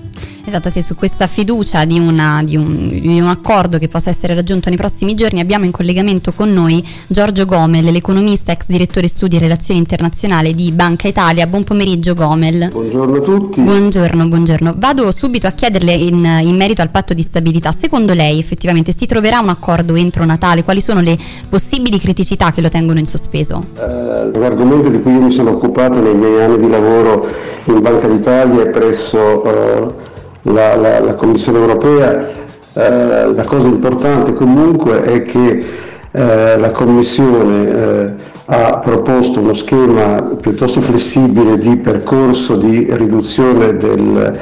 Esatto, 0.44 0.70
sì, 0.70 0.80
su 0.82 0.94
questa 0.94 1.26
fiducia 1.26 1.85
di, 1.85 1.99
una, 1.99 2.42
di, 2.42 2.56
un, 2.56 2.88
di, 2.88 3.20
un, 3.20 3.28
accordo 3.28 3.78
che 3.78 3.88
possa 3.88 4.11
essere 4.11 4.35
raggiunto 4.35 4.68
nei 4.68 4.78
prossimi 4.78 5.14
giorni 5.14 5.38
abbiamo 5.38 5.64
in 5.64 5.70
collegamento 5.70 6.32
con 6.32 6.52
noi 6.52 6.85
Giorgio 7.06 7.44
Gomel, 7.44 7.85
l'economista, 7.85 8.50
ex 8.50 8.66
direttore 8.66 9.06
studi 9.06 9.37
e 9.37 9.38
relazioni 9.38 9.78
internazionali 9.78 10.54
di 10.54 10.73
Banca 10.73 11.09
Italia. 11.09 11.47
Buon 11.47 11.64
pomeriggio 11.64 12.14
Gomel. 12.14 12.68
Buongiorno 12.70 13.16
a 13.16 13.20
tutti. 13.20 13.61
Buongiorno, 13.61 14.26
buongiorno. 14.28 14.75
Vado 14.76 15.12
subito 15.12 15.47
a 15.47 15.50
chiederle 15.50 15.92
in, 15.92 16.25
in 16.42 16.56
merito 16.56 16.80
al 16.80 16.90
patto 16.90 17.12
di 17.12 17.23
stabilità. 17.23 17.70
Secondo 17.73 18.14
lei 18.14 18.38
effettivamente 18.38 18.94
si 18.97 19.06
troverà 19.06 19.40
un 19.40 19.50
accordo 19.50 19.94
entro 19.94 20.25
Natale? 20.25 20.64
Quali 20.64 20.80
sono 20.80 21.00
le 21.00 21.18
possibili 21.49 21.99
criticità 21.99 22.50
che 22.50 22.62
lo 22.62 22.68
tengono 22.68 22.99
in 22.99 23.06
sospeso? 23.06 23.66
Eh, 23.76 24.38
l'argomento 24.38 24.88
di 24.88 25.00
cui 25.02 25.12
io 25.12 25.20
mi 25.20 25.30
sono 25.30 25.50
occupato 25.50 26.00
nei 26.00 26.14
miei 26.14 26.42
anni 26.42 26.59
di 26.59 26.68
lavoro 26.68 27.28
in 27.64 27.80
Banca 27.80 28.09
d'Italia 28.09 28.62
e 28.62 28.66
presso... 28.68 29.44
Eh, 29.44 30.09
la, 30.42 30.75
la, 30.76 31.00
la 31.00 31.14
Commissione 31.14 31.59
europea, 31.59 32.28
eh, 32.73 33.32
la 33.32 33.44
cosa 33.44 33.68
importante 33.68 34.32
comunque 34.32 35.02
è 35.02 35.23
che 35.23 35.64
eh, 36.12 36.59
la 36.59 36.70
Commissione 36.70 37.68
eh, 37.68 38.12
ha 38.47 38.78
proposto 38.78 39.40
uno 39.40 39.52
schema 39.52 40.23
piuttosto 40.40 40.80
flessibile 40.80 41.59
di 41.59 41.76
percorso 41.76 42.56
di 42.56 42.87
riduzione 42.90 43.76
del, 43.76 44.38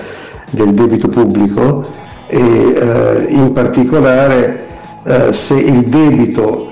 del 0.51 0.73
debito 0.73 1.09
pubblico 1.09 1.85
e 2.27 2.39
eh, 2.39 3.27
in 3.29 3.53
particolare 3.53 4.67
eh, 5.05 5.33
se 5.33 5.55
il 5.55 5.87
debito 5.87 6.67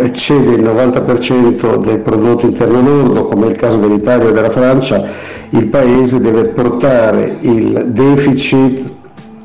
eccede 0.00 0.52
il 0.52 0.62
90% 0.62 1.76
del 1.76 1.98
prodotto 1.98 2.46
interno 2.46 2.80
lordo, 2.80 3.24
come 3.24 3.46
è 3.46 3.50
il 3.50 3.56
caso 3.56 3.76
dell'Italia 3.76 4.28
e 4.28 4.32
della 4.32 4.48
Francia, 4.48 5.04
il 5.54 5.66
Paese 5.66 6.18
deve 6.20 6.44
portare 6.44 7.36
il 7.40 7.88
deficit 7.88 8.88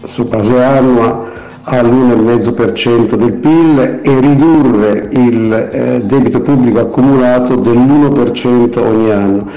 su 0.03 0.25
base 0.27 0.63
annua 0.63 1.25
all'1,5% 1.63 3.15
del 3.15 3.33
PIL 3.33 3.99
e 4.01 4.19
ridurre 4.21 5.09
il 5.11 5.53
eh, 5.53 6.01
debito 6.05 6.39
pubblico 6.39 6.79
accumulato 6.79 7.55
dell'1% 7.55 8.79
ogni 8.79 9.11
anno. 9.11 9.47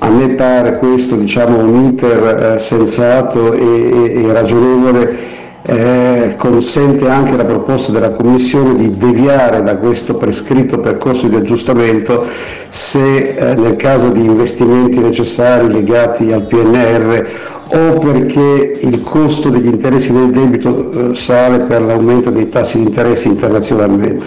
A 0.00 0.10
me 0.10 0.28
pare 0.34 0.76
questo 0.76 1.16
diciamo, 1.16 1.58
un 1.60 1.84
iter 1.84 2.54
eh, 2.54 2.58
sensato 2.58 3.54
e, 3.54 3.62
e, 3.62 4.22
e 4.22 4.32
ragionevole 4.32 5.33
eh, 5.66 6.34
consente 6.36 7.08
anche 7.08 7.36
la 7.36 7.44
proposta 7.44 7.90
della 7.90 8.10
Commissione 8.10 8.74
di 8.74 8.96
deviare 8.96 9.62
da 9.62 9.76
questo 9.76 10.14
prescritto 10.14 10.78
percorso 10.78 11.26
di 11.26 11.36
aggiustamento 11.36 12.26
se 12.68 13.28
eh, 13.28 13.54
nel 13.54 13.76
caso 13.76 14.10
di 14.10 14.24
investimenti 14.24 14.98
necessari 14.98 15.72
legati 15.72 16.32
al 16.32 16.46
PNR 16.46 17.26
o 17.68 17.98
perché 17.98 18.76
il 18.80 19.00
costo 19.00 19.48
degli 19.48 19.66
interessi 19.66 20.12
del 20.12 20.30
debito 20.30 21.10
eh, 21.10 21.14
sale 21.14 21.60
per 21.60 21.80
l'aumento 21.80 22.28
dei 22.28 22.50
tassi 22.50 22.78
di 22.78 22.84
interesse 22.84 23.28
internazionalmente. 23.28 24.26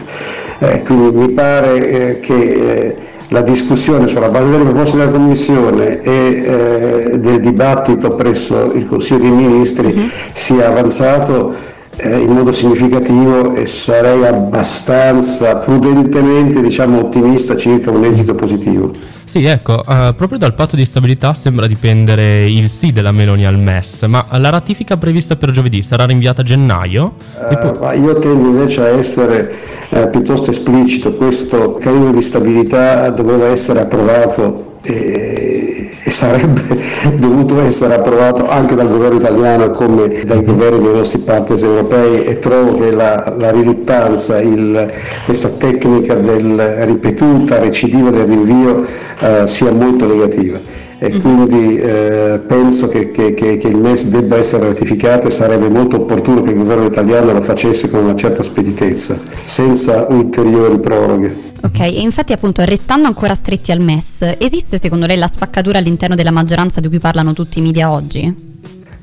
Eh, 0.60 0.82
quindi 0.84 1.16
mi 1.16 1.30
pare 1.30 1.90
eh, 1.90 2.20
che 2.20 2.34
eh, 2.34 2.96
la 3.30 3.42
discussione 3.42 4.08
sulla 4.08 4.30
base 4.30 4.52
delle 4.52 4.64
proposte 4.64 4.98
della 4.98 5.12
Commissione 5.12 6.02
e 6.02 6.12
eh, 6.12 7.20
del 7.20 7.40
dibattito 7.40 8.12
presso 8.12 8.72
il 8.74 8.86
Consiglio 8.88 9.22
dei 9.22 9.32
Ministri 9.32 9.88
uh-huh. 9.88 10.10
sia 10.32 10.68
avanzato 10.68 11.54
eh, 11.98 12.20
in 12.20 12.32
modo 12.32 12.52
significativo 12.52 13.54
e 13.54 13.66
sarei 13.66 14.26
abbastanza 14.26 15.58
prudentemente 15.58 16.62
diciamo, 16.62 17.00
ottimista 17.00 17.56
circa 17.58 17.92
un 17.92 18.06
esito 18.06 18.36
positivo. 18.36 18.92
Sì, 19.28 19.44
ecco, 19.44 19.84
uh, 19.86 20.16
proprio 20.16 20.38
dal 20.38 20.54
patto 20.54 20.78
di 20.78 20.86
stabilità 20.86 21.34
sembra 21.34 21.68
dipendere 21.68 22.50
il 22.50 22.70
sì 22.70 22.94
della 22.94 23.12
Meloni 23.12 23.46
al 23.46 23.60
MES, 23.60 24.04
ma 24.04 24.26
la 24.32 24.50
ratifica 24.50 24.96
prevista 24.96 25.36
per 25.36 25.52
giovedì 25.52 25.82
sarà 25.84 26.06
rinviata 26.06 26.42
a 26.42 26.46
gennaio? 26.46 27.16
Uh, 27.38 27.78
poi... 27.78 28.00
Io 28.00 28.18
tendo 28.20 28.48
invece 28.48 28.82
a 28.82 28.88
essere 28.88 29.54
uh, 29.90 30.10
piuttosto 30.10 30.52
esplicito, 30.52 31.14
questo 31.16 31.74
credito 31.74 32.12
di 32.12 32.22
stabilità 32.22 33.10
doveva 33.10 33.48
essere 33.48 33.82
approvato 33.82 34.67
e, 34.94 35.90
e, 36.04 36.12
sarebbe 36.12 36.62
dovuto 37.18 37.62
essere 37.62 37.96
approvato 37.96 38.48
anche 38.50 38.76
dal 38.76 38.88
governo 38.90 39.18
italiano 39.18 39.72
come 39.72 40.24
dai 40.24 40.44
governi 40.44 40.82
dei 40.82 40.94
nostri 40.94 41.20
partner 41.20 41.64
europei 41.64 42.26
e 42.26 42.40
trovo 42.40 42.78
che 42.78 42.92
la, 42.92 43.36
la 43.38 43.52
riluttanza, 43.52 44.40
il, 44.40 44.92
questa 45.26 45.50
tecnica 45.50 46.16
del 46.16 46.58
ripetuta, 46.86 47.60
recidiva 47.60 48.10
del 48.10 48.26
rinvio 48.26 48.86
eh, 49.20 49.48
sia 49.48 49.72
molto 49.72 50.08
negativa 50.08 50.86
e 51.00 51.10
mm-hmm. 51.10 51.20
quindi 51.20 51.78
eh, 51.78 52.42
penso 52.48 52.88
che, 52.88 53.12
che, 53.12 53.34
che, 53.34 53.58
che, 53.58 53.68
il 53.68 53.78
MES 53.78 54.08
debba 54.08 54.38
essere 54.38 54.68
ratificato 54.68 55.28
e 55.28 55.30
sarebbe 55.30 55.70
molto 55.70 55.98
opportuno 55.98 56.42
che 56.42 56.50
il 56.50 56.58
governo 56.58 56.86
italiano 56.86 57.34
lo 57.34 57.42
facesse 57.42 57.90
con 57.90 58.04
una 58.04 58.16
certa 58.16 58.42
speditezza, 58.42 59.20
senza 59.32 60.08
ulteriori 60.10 60.80
proroghe. 60.80 61.46
Ok, 61.62 61.80
e 61.82 62.02
infatti 62.02 62.34
appunto 62.34 62.64
restando 62.64 63.08
ancora 63.08 63.36
stretti 63.36 63.72
al 63.72 63.80
MES, 63.80 64.36
esiste 64.40 64.80
secondo 64.80 65.06
lei 65.06 65.18
la 65.18 65.28
spaccatura 65.28 65.78
all'interno 65.78 66.16
della 66.16 66.32
maggioranza 66.32 66.80
di 66.80 66.88
cui 66.88 67.00
parlano 67.00 67.34
tutti 67.34 67.60
i 67.60 67.62
media 67.62 67.92
oggi? 67.92 68.46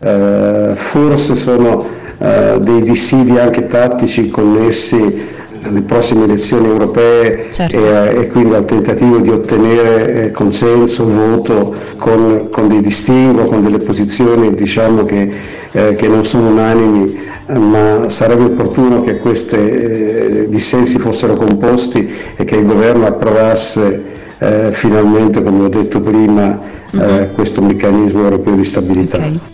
Eh, 0.01 0.73
forse 0.75 1.37
sono 1.37 1.87
eh, 2.19 2.59
dei 2.61 2.83
dissidi 2.83 3.39
anche 3.39 3.67
tattici 3.67 4.29
connessi 4.29 5.33
alle 5.65 5.83
prossime 5.83 6.25
elezioni 6.25 6.67
europee 6.67 7.49
certo. 7.53 7.77
e, 7.77 8.21
e, 8.21 8.29
quindi 8.29 8.55
al 8.55 8.65
tentativo 8.65 9.19
di 9.19 9.31
ottenere 9.31 10.27
eh, 10.27 10.31
consenso, 10.31 11.09
voto 11.09 11.75
con, 11.97 12.49
con, 12.51 12.69
dei 12.69 12.81
distinguo, 12.81 13.45
con 13.45 13.63
delle 13.63 13.79
posizioni 13.79 14.55
diciamo 14.55 15.05
che, 15.05 15.31
eh, 15.73 15.95
che 15.95 16.09
non 16.09 16.25
sono 16.25 16.49
unanimi, 16.49 17.19
ma 17.47 18.09
sarebbe 18.09 18.45
opportuno 18.45 19.01
che 19.01 19.19
questi 19.19 19.57
eh, 19.57 20.47
dissensi 20.49 20.99
fossero 20.99 21.35
composti 21.35 22.11
e 22.37 22.45
che 22.45 22.57
il 22.57 22.67
governo 22.67 23.07
approvasse 23.07 24.13
eh, 24.39 24.71
finalmente, 24.73 25.43
come 25.43 25.65
ho 25.65 25.69
detto 25.69 26.01
prima, 26.01 26.61
mm-hmm. 26.95 27.35
questo 27.35 27.63
meccanismo 27.63 28.23
europeo 28.23 28.55
di 28.55 28.65
stabilità. 28.65 29.19
Okay. 29.19 29.54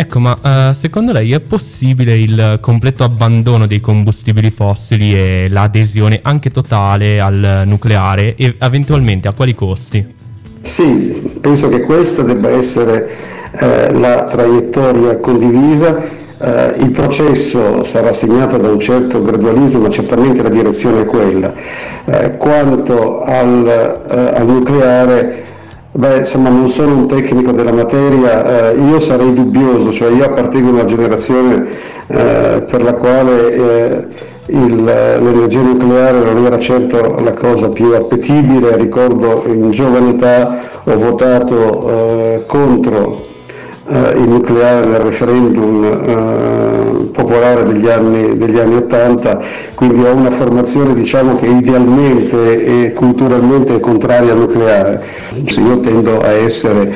Ecco, 0.00 0.20
ma 0.20 0.38
uh, 0.40 0.74
secondo 0.74 1.10
lei 1.10 1.32
è 1.32 1.40
possibile 1.40 2.16
il 2.16 2.58
completo 2.60 3.02
abbandono 3.02 3.66
dei 3.66 3.80
combustibili 3.80 4.48
fossili 4.48 5.12
e 5.12 5.48
l'adesione 5.50 6.20
anche 6.22 6.52
totale 6.52 7.20
al 7.20 7.64
nucleare 7.66 8.36
e 8.36 8.54
eventualmente 8.60 9.26
a 9.26 9.32
quali 9.32 9.56
costi? 9.56 10.14
Sì, 10.60 11.38
penso 11.40 11.68
che 11.68 11.80
questa 11.80 12.22
debba 12.22 12.48
essere 12.48 13.10
eh, 13.58 13.92
la 13.92 14.26
traiettoria 14.26 15.18
condivisa. 15.18 16.00
Eh, 16.00 16.74
il 16.78 16.92
processo 16.92 17.82
sarà 17.82 18.12
segnato 18.12 18.56
da 18.56 18.68
un 18.68 18.78
certo 18.78 19.20
gradualismo, 19.20 19.80
ma 19.80 19.88
certamente 19.88 20.44
la 20.44 20.48
direzione 20.48 21.00
è 21.00 21.06
quella. 21.06 21.52
Eh, 22.04 22.36
quanto 22.36 23.22
al, 23.22 23.66
eh, 23.66 24.38
al 24.38 24.46
nucleare, 24.46 25.44
Beh, 25.90 26.18
insomma, 26.18 26.50
non 26.50 26.68
sono 26.68 26.94
un 26.94 27.08
tecnico 27.08 27.50
della 27.50 27.72
materia, 27.72 28.70
eh, 28.70 28.78
io 28.78 29.00
sarei 29.00 29.32
dubbioso, 29.32 29.90
cioè 29.90 30.10
io 30.10 30.24
appartengo 30.24 30.68
a 30.68 30.72
una 30.72 30.84
generazione 30.84 31.66
eh, 32.06 32.64
per 32.68 32.82
la 32.82 32.92
quale 32.92 33.54
eh, 33.54 34.06
il, 34.46 34.84
l'energia 34.84 35.62
nucleare 35.62 36.20
non 36.20 36.44
era 36.44 36.58
certo 36.58 37.18
la 37.20 37.32
cosa 37.32 37.70
più 37.70 37.94
appetibile, 37.94 38.76
ricordo 38.76 39.42
in 39.46 39.70
giovane 39.70 40.10
età 40.10 40.60
ho 40.84 40.96
votato 40.96 41.90
eh, 41.90 42.44
contro 42.46 43.27
eh, 43.90 44.18
il 44.18 44.28
nucleare 44.28 44.84
nel 44.86 45.00
referendum 45.00 45.84
eh, 45.84 47.10
popolare 47.10 47.64
degli 47.64 47.88
anni, 47.88 48.36
degli 48.36 48.58
anni 48.58 48.76
80, 48.76 49.40
quindi 49.74 50.04
ho 50.04 50.12
una 50.12 50.30
formazione 50.30 50.94
diciamo 50.94 51.34
che 51.34 51.46
idealmente 51.46 52.84
e 52.86 52.92
culturalmente 52.92 53.76
è 53.76 53.80
contraria 53.80 54.32
al 54.32 54.38
nucleare. 54.38 55.02
Io 55.56 55.80
tendo 55.80 56.20
a 56.20 56.30
essere 56.30 56.92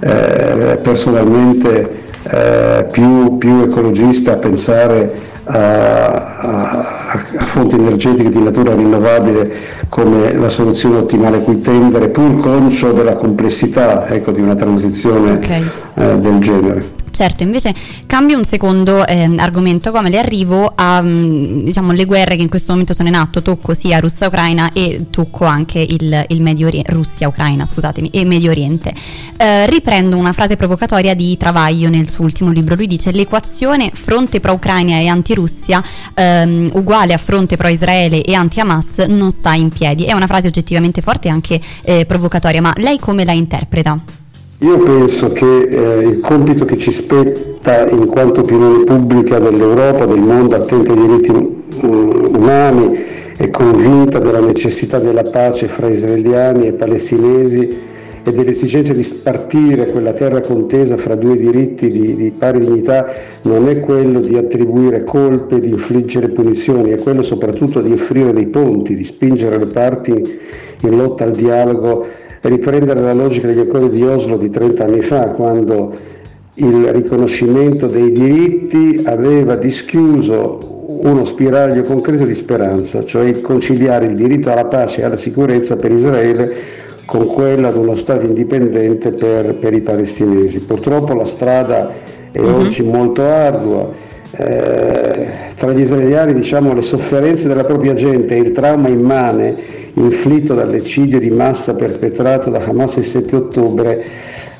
eh, 0.00 0.78
personalmente 0.82 1.90
eh, 2.24 2.86
più, 2.90 3.38
più 3.38 3.62
ecologista, 3.62 4.32
a 4.32 4.36
pensare 4.36 5.12
a, 5.44 6.38
a, 6.38 7.01
a, 7.12 7.44
fonti 7.44 7.74
energetiche 7.74 8.30
di 8.30 8.40
natura 8.40 8.74
rinnovabile 8.74 9.54
come 9.88 10.34
la 10.34 10.48
soluzione 10.48 10.98
ottimale 10.98 11.38
a 11.38 11.40
cui 11.40 11.60
tendere, 11.60 12.08
pur 12.08 12.36
conscio 12.36 12.92
della 12.92 13.14
complessità 13.14 14.08
ecco, 14.08 14.32
di 14.32 14.40
una 14.40 14.54
transizione 14.54 15.32
okay. 15.32 15.62
eh, 15.94 16.18
del 16.18 16.38
genere. 16.38 17.00
Certo, 17.12 17.42
invece 17.42 17.74
cambio 18.06 18.38
un 18.38 18.44
secondo 18.44 19.06
eh, 19.06 19.30
argomento, 19.36 19.90
come 19.90 20.08
le 20.08 20.18
arrivo 20.18 20.72
a 20.74 21.02
mm, 21.02 21.62
diciamo, 21.62 21.92
guerre 22.06 22.36
che 22.36 22.42
in 22.42 22.48
questo 22.48 22.72
momento 22.72 22.94
sono 22.94 23.08
in 23.08 23.14
atto, 23.14 23.42
tocco 23.42 23.74
sia 23.74 23.98
Russia-Ucraina 23.98 24.70
e 24.72 25.06
tocco 25.10 25.44
anche 25.44 25.78
il, 25.78 26.24
il 26.28 26.40
Medio 26.40 26.68
Oriente, 26.68 26.90
Russia-Ucraina, 26.90 27.66
scusatemi, 27.66 28.08
e 28.08 28.24
Medio 28.24 28.50
Oriente. 28.50 28.94
Eh, 29.36 29.66
riprendo 29.66 30.16
una 30.16 30.32
frase 30.32 30.56
provocatoria 30.56 31.14
di 31.14 31.36
Travaglio 31.36 31.90
nel 31.90 32.08
suo 32.08 32.24
ultimo 32.24 32.50
libro, 32.50 32.74
lui 32.76 32.86
dice 32.86 33.12
l'equazione 33.12 33.90
fronte 33.92 34.40
pro-Ucraina 34.40 34.98
e 34.98 35.06
anti-Russia 35.06 35.84
ehm, 36.14 36.70
uguale 36.72 37.12
a 37.12 37.18
fronte 37.18 37.58
pro-Israele 37.58 38.22
e 38.22 38.32
anti-Hamas 38.32 39.04
non 39.08 39.30
sta 39.30 39.52
in 39.52 39.68
piedi. 39.68 40.04
È 40.04 40.14
una 40.14 40.26
frase 40.26 40.46
oggettivamente 40.46 41.02
forte 41.02 41.28
e 41.28 41.30
anche 41.30 41.60
eh, 41.82 42.06
provocatoria, 42.06 42.62
ma 42.62 42.72
lei 42.78 42.98
come 42.98 43.26
la 43.26 43.32
interpreta? 43.32 44.21
Io 44.62 44.78
penso 44.78 45.26
che 45.30 45.44
eh, 45.44 46.04
il 46.04 46.20
compito 46.20 46.64
che 46.64 46.78
ci 46.78 46.92
spetta 46.92 47.88
in 47.88 48.06
quanto 48.06 48.42
opinione 48.42 48.84
pubblica 48.84 49.40
dell'Europa, 49.40 50.06
del 50.06 50.20
mondo 50.20 50.54
attenta 50.54 50.92
ai 50.92 51.00
diritti 51.00 51.30
um, 51.32 52.28
umani 52.32 52.96
e 53.36 53.50
convinta 53.50 54.20
della 54.20 54.38
necessità 54.38 55.00
della 55.00 55.24
pace 55.24 55.66
fra 55.66 55.88
israeliani 55.88 56.68
e 56.68 56.74
palestinesi 56.74 57.80
e 58.22 58.30
dell'esigenza 58.30 58.92
di 58.92 59.02
spartire 59.02 59.88
quella 59.88 60.12
terra 60.12 60.40
contesa 60.40 60.96
fra 60.96 61.16
due 61.16 61.36
diritti 61.36 61.90
di, 61.90 62.14
di 62.14 62.30
pari 62.30 62.60
dignità 62.60 63.12
non 63.42 63.68
è 63.68 63.80
quello 63.80 64.20
di 64.20 64.36
attribuire 64.36 65.02
colpe, 65.02 65.58
di 65.58 65.70
infliggere 65.70 66.28
punizioni, 66.28 66.92
è 66.92 66.98
quello 66.98 67.22
soprattutto 67.22 67.80
di 67.80 67.90
offrire 67.90 68.32
dei 68.32 68.46
ponti, 68.46 68.94
di 68.94 69.02
spingere 69.02 69.58
le 69.58 69.66
parti 69.66 70.38
in 70.82 70.96
lotta 70.96 71.24
al 71.24 71.32
dialogo 71.32 72.06
riprendere 72.42 73.00
la 73.00 73.12
logica 73.12 73.46
degli 73.46 73.60
accordi 73.60 73.96
di 73.96 74.04
Oslo 74.04 74.36
di 74.36 74.50
30 74.50 74.84
anni 74.84 75.00
fa, 75.00 75.28
quando 75.28 76.10
il 76.54 76.92
riconoscimento 76.92 77.86
dei 77.86 78.12
diritti 78.12 79.02
aveva 79.04 79.56
dischiuso 79.56 80.70
uno 81.02 81.24
spiraglio 81.24 81.82
concreto 81.82 82.24
di 82.24 82.34
speranza, 82.34 83.04
cioè 83.04 83.40
conciliare 83.40 84.06
il 84.06 84.14
diritto 84.14 84.50
alla 84.50 84.66
pace 84.66 85.00
e 85.00 85.04
alla 85.04 85.16
sicurezza 85.16 85.76
per 85.76 85.90
Israele 85.90 86.80
con 87.06 87.26
quello 87.26 87.68
ad 87.68 87.76
uno 87.76 87.94
Stato 87.94 88.26
indipendente 88.26 89.12
per, 89.12 89.56
per 89.56 89.72
i 89.72 89.80
palestinesi. 89.80 90.60
Purtroppo 90.60 91.14
la 91.14 91.24
strada 91.24 91.90
è 92.30 92.38
uh-huh. 92.38 92.54
oggi 92.54 92.82
molto 92.82 93.22
ardua. 93.22 93.90
Eh, 94.34 95.30
tra 95.54 95.72
gli 95.72 95.80
israeliani 95.80 96.32
diciamo, 96.32 96.72
le 96.72 96.82
sofferenze 96.82 97.48
della 97.48 97.64
propria 97.64 97.94
gente 97.94 98.34
e 98.34 98.38
il 98.38 98.50
trauma 98.52 98.88
immane 98.88 99.54
inflitto 99.94 100.54
dall'eccidio 100.54 101.18
di 101.18 101.30
massa 101.30 101.74
perpetrato 101.74 102.50
da 102.50 102.62
Hamas 102.64 102.96
il 102.96 103.04
7 103.04 103.36
ottobre 103.36 104.04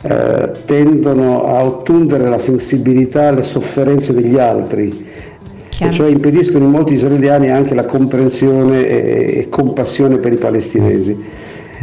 eh, 0.03 0.53
tendono 0.65 1.45
a 1.45 1.65
ottundere 1.65 2.29
la 2.29 2.39
sensibilità 2.39 3.29
alle 3.29 3.43
sofferenze 3.43 4.13
degli 4.13 4.39
altri 4.39 5.11
e 5.79 5.91
cioè 5.91 6.11
impediscono 6.11 6.65
in 6.65 6.71
molti 6.71 6.95
israeliani 6.95 7.51
anche 7.51 7.75
la 7.75 7.85
comprensione 7.85 8.87
e, 8.87 9.39
e 9.39 9.49
compassione 9.49 10.19
per 10.19 10.33
i 10.33 10.37
palestinesi. 10.37 11.19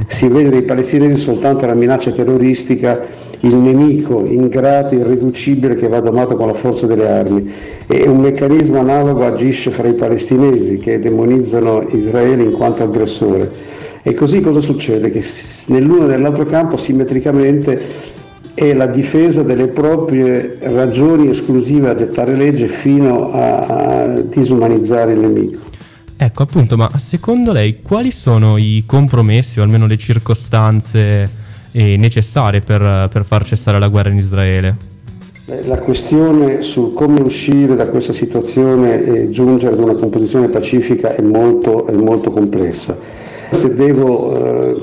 Si 0.07 0.27
vede 0.27 0.49
dei 0.49 0.61
palestinesi 0.61 1.17
soltanto 1.17 1.65
la 1.65 1.73
minaccia 1.73 2.11
terroristica 2.11 3.05
il 3.41 3.55
nemico 3.55 4.25
ingrato, 4.25 4.95
irriducibile 4.95 5.75
che 5.75 5.87
va 5.87 5.99
domato 5.99 6.35
con 6.35 6.47
la 6.47 6.53
forza 6.53 6.87
delle 6.87 7.07
armi 7.07 7.51
e 7.87 8.07
un 8.07 8.19
meccanismo 8.19 8.79
analogo 8.79 9.25
agisce 9.25 9.71
fra 9.71 9.87
i 9.87 9.93
palestinesi 9.93 10.77
che 10.77 10.99
demonizzano 10.99 11.81
Israele 11.89 12.43
in 12.43 12.51
quanto 12.51 12.83
aggressore. 12.83 13.49
E 14.03 14.13
così 14.13 14.41
cosa 14.41 14.59
succede? 14.59 15.09
Che 15.09 15.23
nell'uno 15.67 16.05
e 16.05 16.07
nell'altro 16.07 16.45
campo 16.45 16.77
simmetricamente 16.77 17.81
è 18.53 18.73
la 18.73 18.87
difesa 18.87 19.41
delle 19.43 19.67
proprie 19.67 20.57
ragioni 20.59 21.29
esclusive 21.29 21.89
a 21.89 21.93
dettare 21.93 22.35
legge 22.35 22.67
fino 22.67 23.31
a, 23.31 23.65
a 23.65 24.21
disumanizzare 24.21 25.13
il 25.13 25.19
nemico. 25.19 25.59
Ecco 26.17 26.43
appunto, 26.43 26.75
ma 26.75 26.91
secondo 26.97 27.53
lei 27.53 27.81
quali 27.81 28.11
sono 28.11 28.57
i 28.57 28.83
compromessi 28.85 29.59
o 29.59 29.63
almeno 29.63 29.87
le 29.87 29.95
circostanze 29.95 31.38
e 31.71 31.97
necessarie 31.97 32.61
per, 32.61 33.09
per 33.11 33.25
far 33.25 33.45
cessare 33.45 33.79
la 33.79 33.87
guerra 33.87 34.09
in 34.09 34.17
Israele? 34.17 34.75
La 35.65 35.79
questione 35.79 36.61
su 36.61 36.93
come 36.93 37.21
uscire 37.21 37.75
da 37.75 37.87
questa 37.87 38.13
situazione 38.13 39.03
e 39.03 39.29
giungere 39.29 39.73
ad 39.73 39.79
una 39.79 39.95
composizione 39.95 40.47
pacifica 40.47 41.15
è 41.15 41.21
molto, 41.21 41.87
è 41.87 41.95
molto 41.95 42.29
complessa. 42.29 42.95
Se 43.49 43.73
devo 43.73 44.35
eh, 44.35 44.81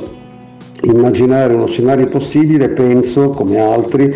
immaginare 0.83 1.55
uno 1.55 1.67
scenario 1.67 2.09
possibile, 2.09 2.71
penso, 2.71 3.31
come 3.31 3.61
altri, 3.61 4.13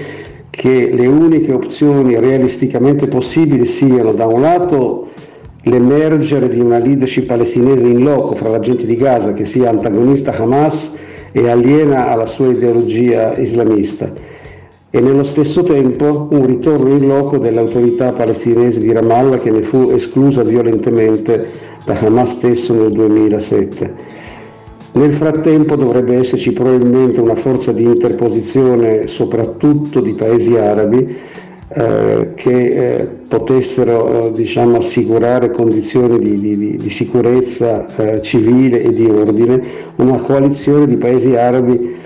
che 0.50 0.90
le 0.92 1.06
uniche 1.06 1.52
opzioni 1.52 2.18
realisticamente 2.18 3.06
possibili 3.06 3.64
siano 3.64 4.12
da 4.12 4.26
un 4.26 4.40
lato 4.40 5.08
l'emergere 5.62 6.48
di 6.48 6.58
una 6.58 6.78
leadership 6.78 7.26
palestinese 7.26 7.86
in 7.86 8.02
loco 8.02 8.34
fra 8.34 8.48
la 8.48 8.58
gente 8.58 8.86
di 8.86 8.96
Gaza 8.96 9.32
che 9.32 9.44
sia 9.44 9.70
antagonista 9.70 10.34
Hamas 10.34 10.94
e 11.32 11.48
aliena 11.48 12.08
alla 12.08 12.26
sua 12.26 12.48
ideologia 12.48 13.36
islamista 13.36 14.12
e 14.92 15.00
nello 15.00 15.22
stesso 15.22 15.62
tempo 15.62 16.26
un 16.32 16.44
ritorno 16.46 16.90
in 16.90 17.06
loco 17.06 17.38
dell'autorità 17.38 18.10
palestinese 18.10 18.80
di 18.80 18.92
Ramallah 18.92 19.38
che 19.38 19.52
ne 19.52 19.62
fu 19.62 19.90
esclusa 19.92 20.42
violentemente 20.42 21.48
da 21.84 21.96
Hamas 21.96 22.32
stesso 22.32 22.74
nel 22.74 22.90
2007. 22.90 24.08
Nel 24.92 25.12
frattempo 25.12 25.76
dovrebbe 25.76 26.16
esserci 26.16 26.52
probabilmente 26.52 27.20
una 27.20 27.36
forza 27.36 27.70
di 27.70 27.84
interposizione 27.84 29.06
soprattutto 29.06 30.00
di 30.00 30.12
paesi 30.14 30.56
arabi 30.56 31.16
eh, 31.72 32.32
che 32.34 32.96
eh, 32.98 33.04
potessero 33.04 34.26
eh, 34.26 34.32
diciamo, 34.32 34.78
assicurare 34.78 35.50
condizioni 35.50 36.18
di, 36.18 36.40
di, 36.40 36.76
di 36.76 36.88
sicurezza 36.88 37.86
eh, 37.96 38.20
civile 38.22 38.82
e 38.82 38.92
di 38.92 39.04
ordine, 39.04 39.62
una 39.96 40.18
coalizione 40.18 40.86
di 40.86 40.96
paesi 40.96 41.36
arabi 41.36 41.98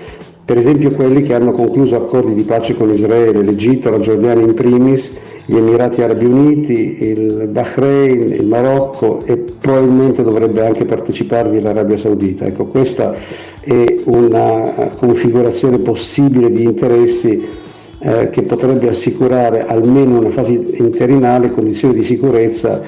per 0.45 0.57
esempio 0.57 0.91
quelli 0.91 1.23
che 1.23 1.33
hanno 1.33 1.51
concluso 1.51 1.95
accordi 1.95 2.35
di 2.35 2.43
pace 2.43 2.75
con 2.75 2.91
Israele, 2.91 3.41
l'Egitto, 3.41 3.89
la 3.89 3.97
Giordania 3.97 4.45
in 4.45 4.53
primis, 4.53 5.11
gli 5.43 5.55
Emirati 5.55 6.03
Arabi 6.03 6.25
Uniti, 6.25 7.03
il 7.03 7.47
Bahrain, 7.47 8.31
il 8.31 8.45
Marocco 8.45 9.25
e 9.25 9.37
probabilmente 9.37 10.21
dovrebbe 10.21 10.63
anche 10.63 10.85
parteciparvi 10.85 11.59
l'Arabia 11.59 11.97
Saudita. 11.97 12.45
Ecco, 12.45 12.67
questa 12.67 13.15
è 13.59 14.01
una 14.03 14.91
configurazione 14.95 15.79
possibile 15.79 16.51
di 16.51 16.61
interessi 16.61 17.63
eh, 18.05 18.29
che 18.29 18.43
potrebbe 18.43 18.87
assicurare 18.87 19.65
almeno 19.65 20.19
una 20.19 20.29
fase 20.29 20.51
interinale 20.51 21.49
condizioni 21.49 21.95
di 21.95 22.03
sicurezza 22.03 22.79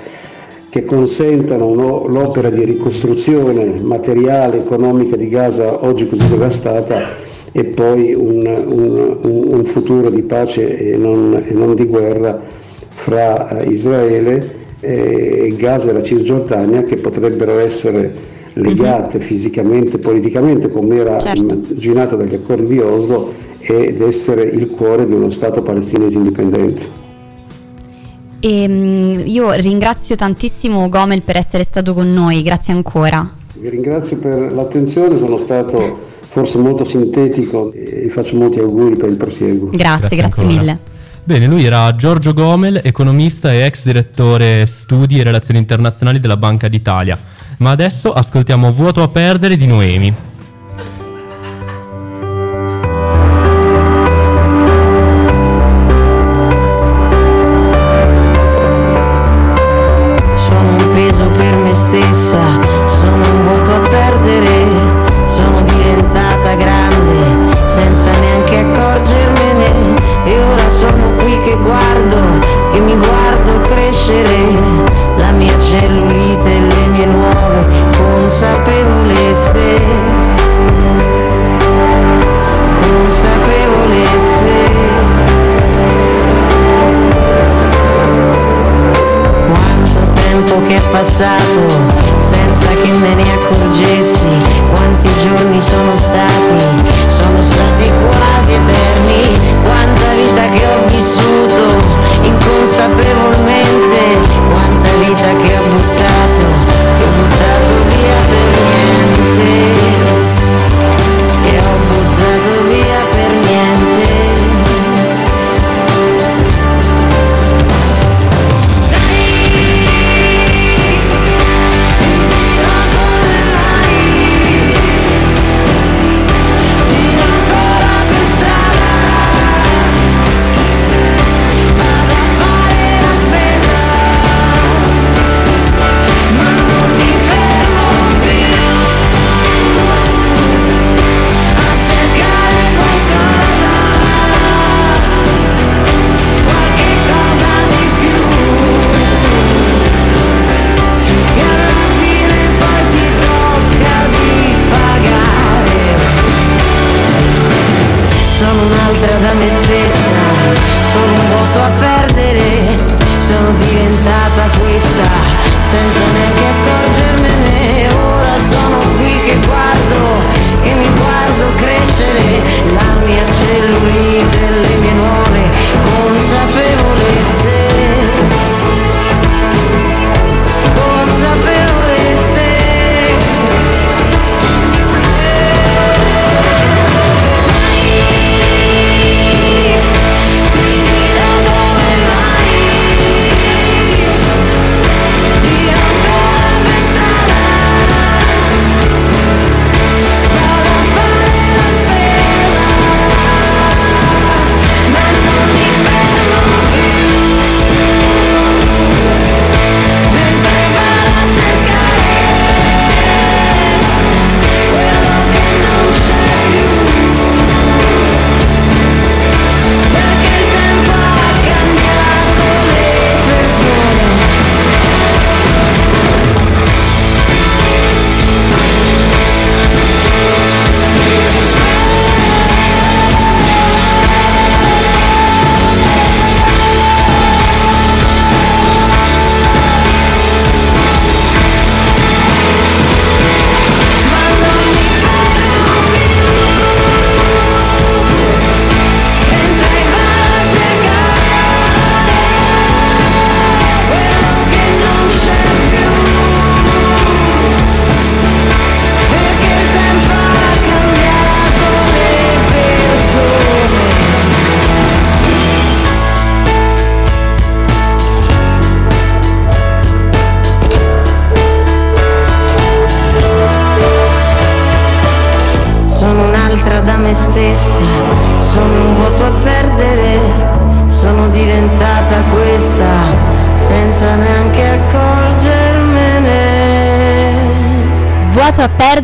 che 0.69 0.85
consentano 0.85 1.73
no, 1.73 2.05
l'opera 2.07 2.51
di 2.51 2.63
ricostruzione 2.63 3.79
materiale, 3.81 4.59
economica 4.59 5.15
di 5.15 5.27
Gaza 5.27 5.83
oggi 5.83 6.07
così 6.07 6.27
devastata 6.27 7.15
e 7.51 7.63
poi 7.63 8.13
un, 8.13 8.45
un, 8.45 9.49
un 9.53 9.65
futuro 9.65 10.11
di 10.11 10.21
pace 10.21 10.77
e 10.77 10.95
non, 10.97 11.41
e 11.43 11.51
non 11.51 11.73
di 11.73 11.85
guerra 11.85 12.39
fra 12.89 13.61
eh, 13.61 13.69
Israele 13.69 14.65
e 14.81 15.51
Gaza 15.57 15.89
e 15.89 15.93
la 15.93 16.03
Cisgiordania 16.03 16.83
che 16.83 16.97
potrebbero 16.97 17.57
essere 17.57 18.13
legate 18.53 19.17
uh-huh. 19.17 19.23
fisicamente 19.23 19.95
e 19.95 19.99
politicamente 19.99 20.69
come 20.69 20.97
era 20.97 21.17
certo. 21.17 21.41
immaginato 21.41 22.15
dagli 22.15 22.35
accordi 22.35 22.67
di 22.67 22.79
Oslo 22.79 23.45
ed 23.73 24.01
essere 24.01 24.43
il 24.43 24.67
cuore 24.67 25.05
di 25.05 25.13
uno 25.13 25.29
Stato 25.29 25.61
palestinese 25.61 26.17
indipendente. 26.17 27.05
E, 28.39 28.63
ehm, 28.63 29.23
io 29.25 29.51
ringrazio 29.53 30.15
tantissimo 30.15 30.87
Gomel 30.89 31.21
per 31.21 31.37
essere 31.37 31.63
stato 31.63 31.93
con 31.93 32.13
noi, 32.13 32.43
grazie 32.43 32.73
ancora. 32.73 33.27
Vi 33.53 33.69
ringrazio 33.69 34.19
per 34.19 34.53
l'attenzione, 34.53 35.17
sono 35.17 35.37
stato 35.37 36.05
forse 36.27 36.59
molto 36.59 36.83
sintetico 36.83 37.71
e 37.73 38.07
faccio 38.09 38.37
molti 38.37 38.59
auguri 38.59 38.95
per 38.95 39.09
il 39.09 39.15
prosieguo. 39.15 39.69
Grazie, 39.69 39.97
grazie, 39.97 40.17
grazie 40.17 40.43
mille. 40.43 40.79
Bene, 41.23 41.47
lui 41.47 41.65
era 41.65 41.93
Giorgio 41.95 42.33
Gomel, 42.33 42.79
economista 42.83 43.51
e 43.51 43.65
ex 43.65 43.83
direttore 43.83 44.65
studi 44.65 45.19
e 45.19 45.23
relazioni 45.23 45.59
internazionali 45.59 46.19
della 46.19 46.37
Banca 46.37 46.69
d'Italia. 46.69 47.19
Ma 47.57 47.71
adesso 47.71 48.13
ascoltiamo 48.13 48.71
Vuoto 48.71 49.01
a 49.01 49.07
perdere 49.09 49.57
di 49.57 49.65
Noemi. 49.65 50.13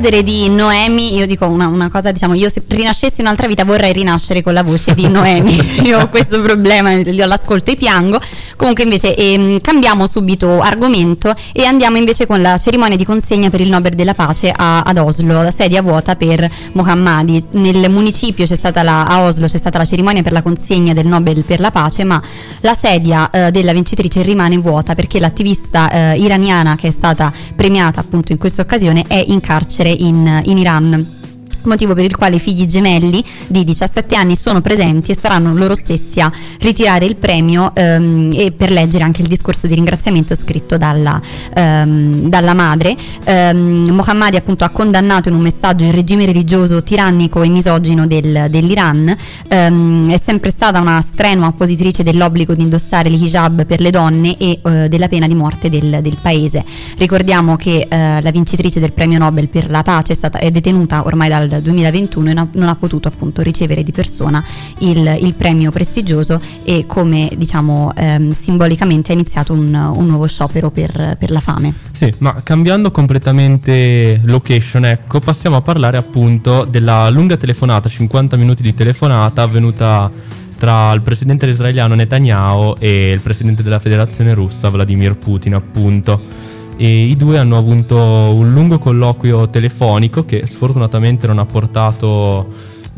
Perdere 0.04 0.24
di 0.24 0.50
Noemi, 0.50 1.16
io 1.16 1.26
dico 1.26 1.48
una, 1.48 1.68
una 1.68 1.90
cosa, 1.90 2.12
diciamo, 2.12 2.34
io 2.34 2.50
se 2.50 2.62
rinascessi 2.68 3.22
un'altra 3.22 3.48
vita 3.48 3.64
vorrei 3.64 3.94
rinascere 3.94 4.44
con 4.44 4.54
la 4.54 4.62
voce 4.62 4.94
di 4.94 5.08
Noemi, 5.08 5.58
io 5.84 5.98
ho 5.98 6.10
questo 6.10 6.42
problema, 6.42 6.92
io 6.92 7.26
l'ascolto 7.26 7.72
e 7.72 7.76
piango, 7.78 8.20
comunque 8.58 8.84
invece 8.84 9.16
ehm, 9.16 9.62
cambiamo 9.62 10.06
subito 10.08 10.60
argomento 10.60 11.34
e 11.54 11.64
andiamo 11.64 11.96
invece 11.96 12.28
con 12.28 12.42
la 12.42 12.58
cerimonia 12.58 12.98
di 12.98 13.06
consegna 13.06 13.50
per 13.50 13.62
il 13.62 13.70
Nobel 13.70 13.94
della 13.94 14.14
Pace 14.14 14.52
a, 14.54 14.82
ad 14.82 14.98
Oslo, 14.98 15.42
la 15.42 15.52
sedia 15.52 15.82
vuota 15.82 16.18
per 16.18 16.50
Mohammadi, 16.74 17.42
nel 17.52 17.90
municipio 17.90 18.46
c'è 18.46 18.58
stata 18.58 18.84
la, 18.84 19.06
a 19.06 19.22
Oslo 19.22 19.48
c'è 19.48 19.58
stata 19.58 19.78
la 19.78 19.86
cerimonia 19.86 20.22
per 20.22 20.34
la 20.34 20.42
consegna 20.42 20.92
del 20.92 21.08
Nobel 21.08 21.46
per 21.46 21.62
la 21.62 21.72
Pace, 21.72 22.04
ma 22.04 22.22
la 22.60 22.74
sedia 22.74 23.30
eh, 23.30 23.52
della 23.52 23.72
vincitrice 23.72 24.22
rimane 24.22 24.58
vuota 24.58 24.96
perché 24.96 25.22
l'attivista 25.22 25.90
eh, 25.90 26.20
iraniana 26.20 26.76
che 26.76 26.90
è 26.90 26.92
stata 26.92 27.32
premiata 27.56 28.02
appunto 28.02 28.34
in 28.34 28.38
questa 28.38 28.64
occasione 28.64 29.06
è 29.08 29.24
in 29.26 29.40
carcere 29.40 29.93
in, 29.94 30.28
in 30.46 30.58
Iran 30.58 31.23
motivo 31.66 31.94
per 31.94 32.06
il 32.06 32.16
quale 32.16 32.36
i 32.36 32.40
figli 32.40 32.66
gemelli 32.66 33.24
di 33.48 33.64
17 33.64 34.16
anni 34.16 34.36
sono 34.36 34.62
presenti 34.62 35.12
e 35.12 35.18
saranno 35.20 35.54
loro 35.54 35.76
stessi 35.76 36.20
a 36.20 36.32
ritirare 36.60 37.06
il 37.06 37.16
premio 37.16 37.72
ehm, 37.74 38.30
e 38.34 38.52
per 38.52 38.72
leggere 38.72 39.04
anche 39.04 39.22
il 39.22 39.28
discorso 39.28 39.68
di 39.68 39.76
ringraziamento 39.76 40.36
scritto 40.36 40.78
dalla, 40.78 41.22
ehm, 41.54 42.30
dalla 42.30 42.54
madre. 42.54 42.96
Ehm, 43.24 43.90
Mohammadi 43.92 44.36
appunto 44.36 44.64
ha 44.64 44.70
condannato 44.70 45.30
in 45.30 45.36
un 45.36 45.42
messaggio 45.42 45.86
il 45.86 45.94
regime 45.94 46.26
religioso 46.26 46.84
tirannico 46.84 47.42
e 47.42 47.50
misogino 47.50 48.06
del, 48.08 48.48
dell'Iran, 48.50 49.16
ehm, 49.48 50.12
è 50.12 50.18
sempre 50.18 50.50
stata 50.50 50.80
una 50.80 51.02
strenua 51.02 51.48
oppositrice 51.48 52.04
dell'obbligo 52.04 52.54
di 52.54 52.64
indossare 52.64 53.10
il 53.10 53.22
hijab 53.22 53.66
per 53.66 53.80
le 53.80 53.90
donne 53.90 54.38
e 54.38 54.60
eh, 54.64 54.88
della 54.90 55.08
pena 55.08 55.28
di 55.28 55.36
morte 55.36 55.70
del, 55.70 56.00
del 56.02 56.18
paese. 56.22 56.64
Ricordiamo 56.98 57.56
che 57.56 57.88
eh, 57.90 58.22
la 58.22 58.32
vincitrice 58.32 58.80
del 58.80 58.94
premio 58.94 59.20
Nobel 59.20 59.50
per 59.50 59.70
la 59.70 59.84
pace 59.84 60.14
è, 60.14 60.16
stata, 60.16 60.40
è 60.40 60.52
detenuta 60.52 61.06
ormai 61.06 61.30
dal 61.30 61.53
2021 61.62 62.30
e 62.30 62.34
non 62.34 62.70
ha 62.70 62.76
potuto 62.76 63.08
appunto 63.08 63.42
ricevere 63.42 63.84
di 63.84 63.92
persona 63.92 64.44
il, 64.80 65.18
il 65.22 65.34
premio 65.34 65.72
prestigioso 65.72 66.40
e 66.64 66.86
come 66.88 67.30
diciamo 67.36 67.92
ehm, 67.96 68.32
simbolicamente 68.32 69.12
ha 69.12 69.16
iniziato 69.16 69.54
un, 69.54 69.74
un 69.74 70.06
nuovo 70.06 70.28
sciopero 70.28 70.72
per, 70.72 71.16
per, 71.18 71.32
la 71.32 71.40
fame. 71.40 71.74
Sì, 71.92 72.14
ma 72.20 72.42
cambiando 72.44 72.92
completamente 72.92 74.22
location, 74.24 74.86
ecco, 74.86 75.20
passiamo 75.20 75.56
a 75.58 75.62
parlare 75.62 75.98
appunto 75.98 76.66
della 76.66 77.10
lunga 77.10 77.38
telefonata, 77.38 77.90
50 77.90 78.36
minuti 78.38 78.62
di 78.62 78.74
telefonata 78.74 79.42
avvenuta 79.42 80.12
tra 80.58 80.94
il 80.94 81.02
presidente 81.02 81.46
israeliano 81.46 81.94
Netanyahu 81.94 82.76
e 82.80 83.12
il 83.12 83.20
presidente 83.20 83.64
della 83.64 83.80
federazione 83.80 84.34
russa 84.34 84.70
Vladimir 84.70 85.16
Putin 85.16 85.56
appunto 85.56 86.43
e 86.76 87.06
i 87.06 87.16
due 87.16 87.38
hanno 87.38 87.58
avuto 87.58 87.98
un 87.98 88.52
lungo 88.52 88.80
colloquio 88.80 89.50
telefonico 89.50 90.26
che 90.26 90.46
sfortunatamente 90.48 91.28
non 91.28 91.40
ha 91.40 91.46
portato 91.46 92.54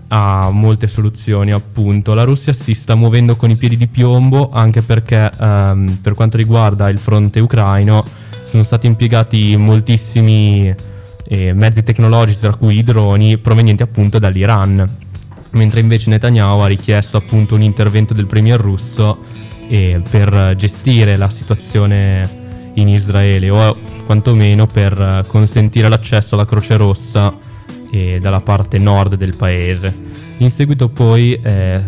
a 0.08 0.50
molte 0.52 0.88
soluzioni 0.88 1.52
appunto. 1.52 2.14
La 2.14 2.24
Russia 2.24 2.54
si 2.54 2.74
sta 2.74 2.96
muovendo 2.96 3.36
con 3.36 3.50
i 3.50 3.56
piedi 3.56 3.78
di 3.78 3.88
piombo 3.88 4.50
anche 4.52 4.82
perché 4.82 5.30
ehm, 5.38 6.00
per 6.02 6.14
quanto 6.14 6.38
riguarda 6.38 6.90
il 6.90 7.00
fronte 7.00 7.40
ucraino 7.40 8.04
sono 8.46 8.64
stati 8.64 8.88
impiegati 8.88 9.58
moltissimi 9.58 10.74
eh, 11.28 11.54
mezzi 11.54 11.84
tecnologici 11.84 12.40
tra 12.40 12.54
cui 12.54 12.78
i 12.78 12.84
droni 12.84 13.38
provenienti 13.38 13.84
appunto 13.84 14.20
dall'Iran. 14.20 14.88
Mentre 15.52 15.80
invece 15.80 16.10
Netanyahu 16.10 16.60
ha 16.60 16.68
richiesto 16.68 17.18
appunto 17.18 17.56
un 17.56 17.62
intervento 17.62 18.14
del 18.14 18.26
premier 18.26 18.60
russo 18.60 19.20
eh, 19.68 20.02
per 20.08 20.54
gestire 20.58 21.16
la 21.16 21.30
situazione 21.30 22.35
in 22.76 22.88
Israele 22.88 23.50
o 23.50 23.78
quantomeno 24.06 24.68
per 24.68 25.26
consentire 25.28 25.90
l'accesso 25.90 26.36
alla 26.36 26.46
Croce 26.46 26.78
Rossa 26.78 27.34
eh, 27.92 28.20
dalla 28.22 28.42
parte 28.42 28.78
nord 28.78 29.16
del 29.16 29.36
paese. 29.36 30.14
In 30.38 30.52
seguito 30.52 30.90
poi 30.90 31.34
eh, 31.34 31.82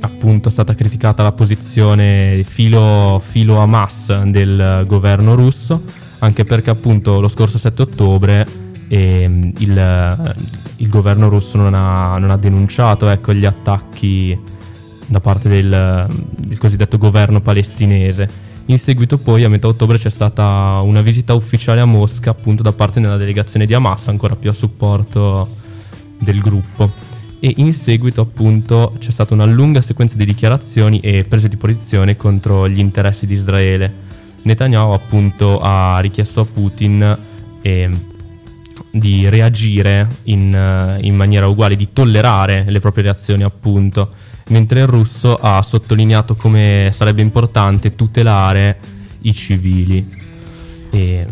appunto 0.00 0.48
è 0.48 0.52
stata 0.52 0.74
criticata 0.74 1.22
la 1.22 1.32
posizione 1.32 2.44
filo, 2.46 3.20
filo 3.24 3.58
Hamas 3.58 4.22
del 4.24 4.84
governo 4.86 5.34
russo, 5.34 5.82
anche 6.18 6.44
perché 6.44 6.70
appunto 6.70 7.20
lo 7.20 7.28
scorso 7.28 7.58
7 7.58 7.82
ottobre 7.82 8.46
eh, 8.88 9.52
il, 9.58 10.36
il, 10.76 10.88
governo 10.88 11.28
russo 11.28 11.56
non 11.56 11.72
ha, 11.72 12.18
non 12.18 12.30
ha 12.30 12.36
denunciato 12.36 13.08
ecco, 13.08 13.32
gli 13.32 13.46
attacchi 13.46 14.38
da 15.06 15.20
parte 15.20 15.48
del, 15.48 16.06
del 16.36 16.58
cosiddetto 16.58 16.98
governo 16.98 17.40
palestinese 17.40 18.43
in 18.66 18.78
seguito 18.78 19.18
poi 19.18 19.44
a 19.44 19.48
metà 19.50 19.68
ottobre 19.68 19.98
c'è 19.98 20.08
stata 20.08 20.80
una 20.82 21.02
visita 21.02 21.34
ufficiale 21.34 21.80
a 21.80 21.84
Mosca 21.84 22.30
appunto 22.30 22.62
da 22.62 22.72
parte 22.72 22.98
della 22.98 23.18
delegazione 23.18 23.66
di 23.66 23.74
Hamas, 23.74 24.08
ancora 24.08 24.36
più 24.36 24.48
a 24.48 24.54
supporto 24.54 25.48
del 26.18 26.40
gruppo. 26.40 26.90
E 27.40 27.52
in 27.56 27.74
seguito 27.74 28.22
appunto 28.22 28.96
c'è 28.98 29.10
stata 29.10 29.34
una 29.34 29.44
lunga 29.44 29.82
sequenza 29.82 30.16
di 30.16 30.24
dichiarazioni 30.24 31.00
e 31.00 31.24
prese 31.24 31.48
di 31.48 31.56
posizione 31.56 32.16
contro 32.16 32.66
gli 32.66 32.78
interessi 32.78 33.26
di 33.26 33.34
Israele. 33.34 33.92
Netanyahu 34.42 34.92
appunto 34.92 35.58
ha 35.60 35.98
richiesto 36.00 36.40
a 36.40 36.46
Putin 36.46 37.18
eh, 37.60 37.90
di 38.90 39.28
reagire 39.28 40.08
in, 40.24 40.98
in 41.02 41.14
maniera 41.14 41.48
uguale, 41.48 41.76
di 41.76 41.92
tollerare 41.92 42.64
le 42.66 42.80
proprie 42.80 43.04
reazioni 43.04 43.42
appunto 43.42 44.32
mentre 44.48 44.80
il 44.80 44.86
russo 44.86 45.36
ha 45.36 45.62
sottolineato 45.62 46.34
come 46.34 46.90
sarebbe 46.94 47.22
importante 47.22 47.94
tutelare 47.94 48.78
i 49.22 49.34
civili. 49.34 50.06
E, 50.90 51.26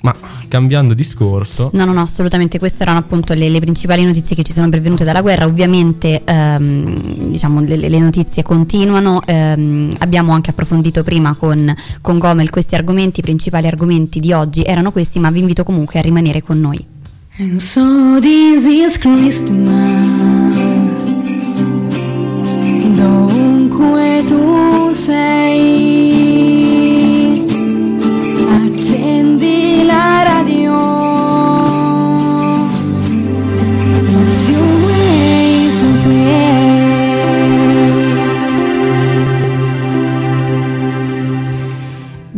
ma 0.00 0.14
cambiando 0.48 0.94
discorso... 0.94 1.70
No, 1.72 1.84
no, 1.84 1.92
no, 1.92 2.02
assolutamente, 2.02 2.58
queste 2.58 2.82
erano 2.82 2.98
appunto 2.98 3.34
le, 3.34 3.48
le 3.48 3.60
principali 3.60 4.04
notizie 4.04 4.36
che 4.36 4.42
ci 4.42 4.52
sono 4.52 4.68
pervenute 4.68 5.04
dalla 5.04 5.22
guerra. 5.22 5.44
Ovviamente 5.44 6.22
ehm, 6.24 7.30
diciamo, 7.30 7.60
le, 7.60 7.76
le, 7.76 7.98
notizie 7.98 8.42
continuano, 8.42 9.20
ehm, 9.24 9.92
abbiamo 9.98 10.32
anche 10.32 10.50
approfondito 10.50 11.02
prima 11.02 11.34
con, 11.34 11.74
con 12.00 12.18
Gomel 12.18 12.50
questi 12.50 12.74
argomenti, 12.74 13.20
i 13.20 13.22
principali 13.22 13.66
argomenti 13.66 14.20
di 14.20 14.32
oggi 14.32 14.62
erano 14.62 14.92
questi, 14.92 15.18
ma 15.18 15.30
vi 15.30 15.40
invito 15.40 15.64
comunque 15.64 15.98
a 15.98 16.02
rimanere 16.02 16.42
con 16.42 16.60
noi. 16.60 16.84
And 17.40 17.60
so 17.60 18.18
this 18.20 18.66
is 18.66 18.98
Christmas. 18.98 20.77
Dovunque 23.78 24.24
tu 24.26 24.94
sei, 24.94 26.07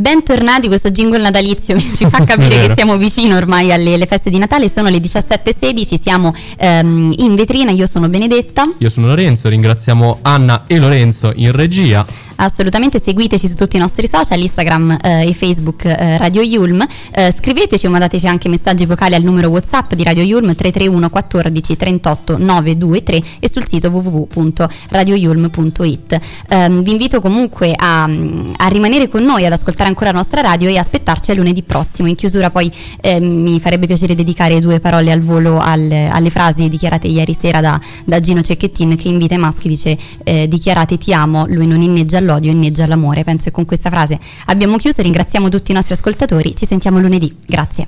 Bentornati, 0.01 0.67
questo 0.67 0.91
jingle 0.91 1.19
natalizio 1.19 1.77
ci 1.79 2.09
fa 2.09 2.25
capire 2.25 2.69
che 2.69 2.73
siamo 2.75 2.97
vicini 2.97 3.35
ormai 3.35 3.71
alle, 3.71 3.93
alle, 3.93 4.07
feste 4.07 4.31
di 4.31 4.39
Natale, 4.39 4.71
sono 4.71 4.89
le 4.89 4.97
17.16, 4.97 6.01
siamo 6.01 6.33
ehm, 6.57 7.13
in 7.19 7.35
vetrina, 7.35 7.71
io 7.71 7.85
sono 7.85 8.09
Benedetta. 8.09 8.65
Io 8.79 8.89
sono 8.89 9.09
Lorenzo, 9.09 9.51
ringraziamo 9.51 10.21
Anna 10.23 10.65
e 10.67 10.79
Lorenzo 10.79 11.33
in 11.37 11.53
regia. 11.53 12.07
Assolutamente 12.43 12.99
seguiteci 12.99 13.47
su 13.47 13.55
tutti 13.55 13.77
i 13.77 13.79
nostri 13.79 14.09
social, 14.09 14.41
Instagram 14.41 14.97
eh, 15.03 15.29
e 15.29 15.35
Facebook 15.35 15.85
eh, 15.85 16.17
Radio 16.17 16.41
Yulm, 16.41 16.83
eh, 17.11 17.31
scriveteci 17.31 17.85
o 17.85 17.91
mandateci 17.91 18.27
anche 18.27 18.49
messaggi 18.49 18.87
vocali 18.87 19.15
al 19.15 19.23
numero 19.23 19.49
Whatsapp 19.49 19.93
di 19.93 20.03
Radio 20.03 20.23
Yulm 20.23 20.55
331 20.55 21.11
14 21.11 21.77
38 21.77 22.39
923 22.39 23.23
e 23.41 23.51
sul 23.51 23.67
sito 23.67 23.91
www.radioyulm.it. 23.91 26.19
Ehm, 26.49 26.83
vi 26.83 26.93
invito 26.93 27.21
comunque 27.21 27.75
a, 27.77 28.05
a, 28.05 28.69
rimanere 28.69 29.11
con 29.11 29.23
noi, 29.23 29.45
ad 29.45 29.53
ascoltare 29.53 29.90
ancora 29.91 30.11
nostra 30.11 30.41
radio 30.41 30.69
e 30.69 30.79
aspettarci 30.79 31.31
a 31.31 31.35
lunedì 31.35 31.63
prossimo. 31.63 32.09
In 32.09 32.17
chiusura 32.17 32.51
poi 32.51 32.73
ehm, 33.01 33.25
mi 33.25 33.61
farebbe 33.61 33.87
piacere 33.87 34.15
dedicare 34.15 34.59
due 34.61 34.81
parole 34.81 35.13
al 35.13 35.21
volo 35.21 35.59
al, 35.59 35.91
alle 35.91 36.31
frasi 36.31 36.69
dichiarate 36.69 37.07
ieri 37.07 37.35
sera 37.35 37.61
da, 37.61 37.81
da 38.05 38.19
Gino 38.19 38.41
Cecchettin 38.41 38.97
che 38.97 39.09
invita 39.09 39.35
i 39.35 39.39
maschi, 39.39 39.69
dice 39.69 39.97
eh, 40.25 40.49
dichiarate 40.49 40.99
ti 40.99 41.13
amo, 41.13 41.47
lui 41.47 41.67
non 41.67 41.81
inneggia 41.83 42.19
all'odio 42.19 42.29
l'odio 42.31 42.51
inneggia 42.51 42.87
l'amore. 42.87 43.25
Penso 43.25 43.45
che 43.45 43.51
con 43.51 43.65
questa 43.65 43.91
frase 43.91 44.19
abbiamo 44.47 44.77
chiuso, 44.77 45.03
ringraziamo 45.03 45.49
tutti 45.49 45.71
i 45.71 45.75
nostri 45.75 45.95
ascoltatori, 45.95 46.55
ci 46.55 46.67
sentiamo 46.67 46.99
lunedì. 46.99 47.37
Grazie. 47.47 47.87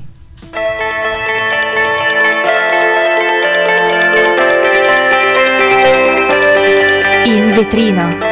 In 7.24 7.52
vetrina. 7.54 8.31